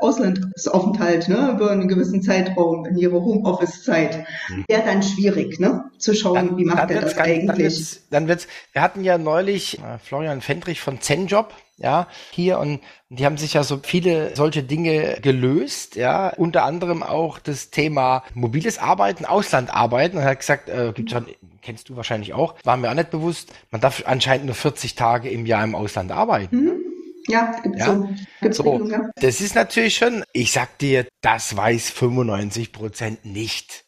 Auslandsaufenthalt 0.00 1.30
ne, 1.30 1.52
über 1.54 1.70
einen 1.70 1.88
gewissen 1.88 2.20
Zeitraum 2.20 2.84
in 2.84 2.98
ihrer 2.98 3.22
Homeoffice-Zeit. 3.22 4.26
Hm. 4.48 4.66
Wäre 4.68 4.82
dann 4.84 5.02
schwierig, 5.02 5.60
ne, 5.60 5.84
zu 5.96 6.14
schauen, 6.14 6.34
dann, 6.34 6.58
wie 6.58 6.66
macht 6.66 6.90
er 6.90 7.00
das 7.00 7.16
ganz, 7.16 7.26
eigentlich. 7.26 7.46
Dann 7.46 7.58
wird's, 7.58 8.00
dann 8.10 8.28
wird's, 8.28 8.48
wir 8.74 8.82
hatten 8.82 9.02
ja 9.02 9.16
neulich 9.16 9.78
äh, 9.78 9.98
Florian 9.98 10.42
Fendrich 10.42 10.82
von 10.82 11.00
Zenjob 11.00 11.54
ja, 11.78 12.08
hier 12.30 12.58
und 12.58 12.80
die 13.10 13.26
haben 13.26 13.36
sich 13.36 13.54
ja 13.54 13.62
so 13.62 13.80
viele 13.82 14.34
solche 14.34 14.62
Dinge 14.62 15.18
gelöst, 15.20 15.94
ja, 15.96 16.30
unter 16.30 16.64
anderem 16.64 17.02
auch 17.02 17.38
das 17.38 17.70
Thema 17.70 18.24
mobiles 18.34 18.78
Arbeiten, 18.78 19.24
Auslandarbeiten. 19.24 20.18
Und 20.18 20.24
er 20.24 20.30
hat 20.30 20.40
gesagt, 20.40 20.68
äh, 20.68 20.92
gibt's 20.94 21.12
schon, 21.12 21.26
kennst 21.60 21.88
du 21.88 21.96
wahrscheinlich 21.96 22.32
auch, 22.32 22.54
war 22.64 22.76
mir 22.76 22.90
auch 22.90 22.94
nicht 22.94 23.10
bewusst, 23.10 23.52
man 23.70 23.80
darf 23.80 24.02
anscheinend 24.06 24.46
nur 24.46 24.54
40 24.54 24.94
Tage 24.94 25.28
im 25.28 25.44
Jahr 25.44 25.64
im 25.64 25.74
Ausland 25.74 26.12
arbeiten. 26.12 26.56
Mhm. 26.56 26.80
Ja, 27.28 27.60
gibt's 27.62 27.80
ja? 27.80 27.86
so. 27.86 28.08
Gibt's 28.40 28.56
so. 28.56 28.88
Ja. 28.88 29.10
Das 29.16 29.40
ist 29.40 29.54
natürlich 29.54 29.96
schon, 29.96 30.24
ich 30.32 30.52
sag 30.52 30.78
dir, 30.78 31.06
das 31.20 31.56
weiß 31.56 31.90
95 31.90 32.72
Prozent 32.72 33.24
nicht. 33.24 33.84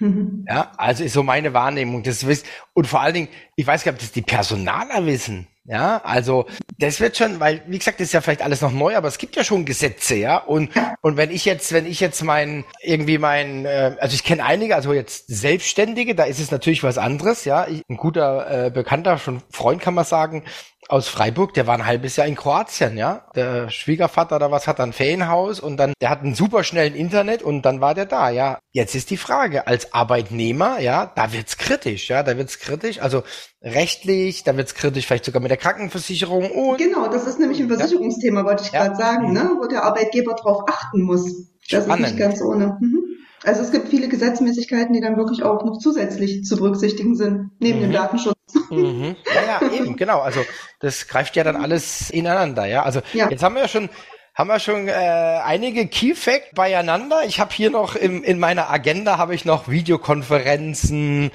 Mhm. 0.00 0.44
Ja, 0.48 0.72
also 0.76 1.04
ist 1.04 1.12
so 1.12 1.22
meine 1.22 1.52
Wahrnehmung. 1.54 2.02
Das 2.02 2.26
wisst, 2.26 2.46
und 2.72 2.86
vor 2.86 3.00
allen 3.00 3.14
Dingen, 3.14 3.28
ich 3.56 3.66
weiß 3.66 3.84
gar 3.84 3.92
nicht, 3.92 4.00
ob 4.00 4.06
das 4.06 4.12
die 4.12 4.22
Personaler 4.22 5.06
wissen. 5.06 5.48
Ja, 5.70 6.00
also 6.02 6.46
das 6.78 6.98
wird 6.98 7.18
schon, 7.18 7.40
weil 7.40 7.60
wie 7.66 7.78
gesagt, 7.78 8.00
das 8.00 8.06
ist 8.06 8.14
ja 8.14 8.22
vielleicht 8.22 8.40
alles 8.40 8.62
noch 8.62 8.72
neu, 8.72 8.96
aber 8.96 9.06
es 9.06 9.18
gibt 9.18 9.36
ja 9.36 9.44
schon 9.44 9.66
Gesetze, 9.66 10.14
ja. 10.14 10.38
Und 10.38 10.70
und 11.02 11.18
wenn 11.18 11.30
ich 11.30 11.44
jetzt, 11.44 11.72
wenn 11.74 11.84
ich 11.84 12.00
jetzt 12.00 12.24
mein 12.24 12.64
irgendwie 12.82 13.18
mein, 13.18 13.66
äh, 13.66 13.94
also 14.00 14.14
ich 14.14 14.24
kenne 14.24 14.46
einige, 14.46 14.76
also 14.76 14.94
jetzt 14.94 15.26
Selbstständige, 15.28 16.14
da 16.14 16.24
ist 16.24 16.40
es 16.40 16.50
natürlich 16.50 16.82
was 16.84 16.96
anderes, 16.96 17.44
ja. 17.44 17.66
Ich, 17.68 17.82
ein 17.90 17.98
guter 17.98 18.66
äh, 18.66 18.70
Bekannter, 18.70 19.18
schon 19.18 19.42
Freund 19.50 19.82
kann 19.82 19.92
man 19.92 20.06
sagen, 20.06 20.42
aus 20.88 21.06
Freiburg, 21.06 21.52
der 21.54 21.66
war 21.66 21.74
ein 21.74 21.86
halbes 21.86 22.16
Jahr 22.16 22.26
in 22.26 22.34
Kroatien, 22.34 22.96
ja. 22.96 23.26
Der 23.36 23.70
Schwiegervater 23.70 24.36
oder 24.36 24.50
was 24.50 24.66
hat 24.66 24.80
ein 24.80 24.94
Ferienhaus 24.94 25.60
und 25.60 25.76
dann, 25.76 25.92
der 26.00 26.08
hat 26.08 26.22
einen 26.22 26.34
super 26.34 26.64
schnellen 26.64 26.94
Internet 26.94 27.42
und 27.42 27.62
dann 27.62 27.80
war 27.80 27.94
der 27.94 28.06
da, 28.06 28.30
ja. 28.30 28.58
Jetzt 28.72 28.94
ist 28.94 29.10
die 29.10 29.18
Frage, 29.18 29.66
als 29.66 29.92
Arbeitnehmer, 29.92 30.80
ja, 30.80 31.12
da 31.14 31.32
wird's 31.32 31.58
kritisch, 31.58 32.08
ja, 32.08 32.22
da 32.22 32.38
wird's 32.38 32.58
kritisch, 32.58 33.00
also 33.00 33.22
rechtlich, 33.62 34.44
da 34.44 34.56
wird's 34.56 34.74
kritisch 34.74 35.06
vielleicht 35.06 35.26
sogar 35.26 35.42
mit 35.42 35.50
der 35.50 35.58
Krankenversicherung 35.58 36.50
und. 36.50 36.78
Genau, 36.78 37.08
das 37.08 37.26
ist 37.26 37.38
nämlich 37.38 37.60
ein 37.60 37.68
Versicherungsthema, 37.68 38.44
wollte 38.44 38.64
ich 38.64 38.72
ja. 38.72 38.86
gerade 38.86 38.96
sagen, 38.96 39.32
ne, 39.32 39.56
wo 39.60 39.66
der 39.66 39.84
Arbeitgeber 39.84 40.34
drauf 40.34 40.62
achten 40.68 41.02
muss. 41.02 41.50
Das 41.70 41.84
Spannend. 41.84 42.06
ist 42.06 42.12
nicht 42.12 42.18
ganz 42.18 42.40
ohne. 42.40 42.78
Mhm. 42.80 43.04
Also 43.44 43.62
es 43.62 43.70
gibt 43.70 43.88
viele 43.88 44.08
Gesetzmäßigkeiten, 44.08 44.94
die 44.94 45.00
dann 45.00 45.16
wirklich 45.16 45.42
auch 45.42 45.64
noch 45.64 45.78
zusätzlich 45.78 46.44
zu 46.44 46.56
berücksichtigen 46.56 47.14
sind, 47.14 47.50
neben 47.60 47.78
mhm. 47.78 47.82
dem 47.82 47.92
Datenschutz. 47.92 48.37
Mhm. 48.70 49.16
Ja, 49.34 49.60
ja, 49.60 49.72
eben, 49.72 49.96
genau. 49.96 50.20
Also 50.20 50.44
das 50.80 51.08
greift 51.08 51.36
ja 51.36 51.44
dann 51.44 51.56
alles 51.56 52.10
ineinander, 52.10 52.66
ja. 52.66 52.82
Also 52.82 53.00
ja. 53.12 53.28
jetzt 53.30 53.42
haben 53.42 53.54
wir 53.54 53.62
ja 53.62 53.68
schon 53.68 53.88
haben 54.34 54.48
wir 54.48 54.60
schon 54.60 54.86
äh, 54.86 54.92
einige 54.92 55.88
Key 55.88 56.14
Fact 56.14 56.54
beieinander. 56.54 57.22
Ich 57.26 57.40
habe 57.40 57.52
hier 57.52 57.70
noch 57.70 57.96
im, 57.96 58.22
in 58.22 58.38
meiner 58.38 58.70
Agenda 58.70 59.18
habe 59.18 59.34
ich 59.34 59.44
noch 59.44 59.66
Videokonferenzen, 59.66 61.32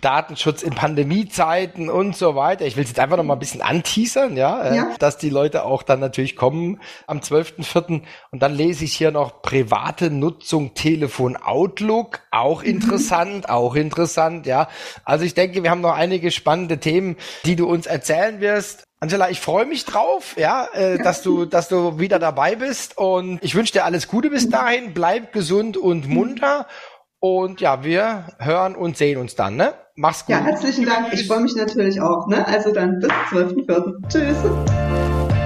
Datenschutz 0.00 0.62
in 0.62 0.74
Pandemiezeiten 0.74 1.88
und 1.88 2.16
so 2.16 2.34
weiter. 2.34 2.66
Ich 2.66 2.76
will 2.76 2.84
es 2.84 2.90
jetzt 2.90 3.00
einfach 3.00 3.16
noch 3.16 3.24
mal 3.24 3.34
ein 3.34 3.38
bisschen 3.38 3.62
anteasern, 3.62 4.36
ja, 4.36 4.62
äh, 4.62 4.76
ja, 4.76 4.94
dass 4.98 5.18
die 5.18 5.30
Leute 5.30 5.64
auch 5.64 5.82
dann 5.82 6.00
natürlich 6.00 6.36
kommen 6.36 6.80
am 7.06 7.18
12.04. 7.18 8.02
Und 8.30 8.42
dann 8.42 8.54
lese 8.54 8.84
ich 8.84 8.94
hier 8.94 9.10
noch 9.10 9.42
private 9.42 10.10
Nutzung 10.10 10.74
Telefon 10.74 11.36
Outlook, 11.36 12.20
auch 12.30 12.62
mhm. 12.62 12.70
interessant, 12.70 13.48
mhm. 13.48 13.50
auch 13.50 13.74
interessant, 13.74 14.46
ja. 14.46 14.68
Also 15.04 15.24
ich 15.24 15.34
denke, 15.34 15.62
wir 15.62 15.70
haben 15.70 15.80
noch 15.80 15.94
einige 15.94 16.30
spannende 16.30 16.78
Themen, 16.78 17.16
die 17.44 17.56
du 17.56 17.66
uns 17.66 17.86
erzählen 17.86 18.40
wirst. 18.40 18.84
Angela, 19.02 19.30
ich 19.30 19.40
freue 19.40 19.64
mich 19.64 19.86
drauf, 19.86 20.34
ja, 20.36 20.68
äh, 20.74 20.98
dass 20.98 21.22
du, 21.22 21.46
dass 21.46 21.68
du 21.68 21.98
wieder 21.98 22.18
dabei 22.18 22.54
bist 22.54 22.98
und 22.98 23.38
ich 23.40 23.54
wünsche 23.54 23.72
dir 23.72 23.86
alles 23.86 24.08
Gute 24.08 24.28
bis 24.28 24.50
dahin. 24.50 24.92
Bleib 24.92 25.32
gesund 25.32 25.78
und 25.78 26.06
munter 26.06 26.66
und 27.20 27.60
ja, 27.60 27.84
wir 27.84 28.24
hören 28.38 28.74
und 28.74 28.96
sehen 28.96 29.18
uns 29.18 29.34
dann, 29.36 29.56
ne? 29.56 29.74
Mach's 29.94 30.24
gut. 30.24 30.34
Ja, 30.34 30.40
herzlichen 30.40 30.86
Dank. 30.86 31.12
Ich 31.12 31.26
freue 31.26 31.40
mich 31.40 31.54
natürlich 31.54 32.00
auch, 32.00 32.26
ne? 32.26 32.46
Also 32.46 32.72
dann 32.72 32.98
bis 32.98 33.10
12.04. 33.30 34.08
Tschüss. 34.08 35.39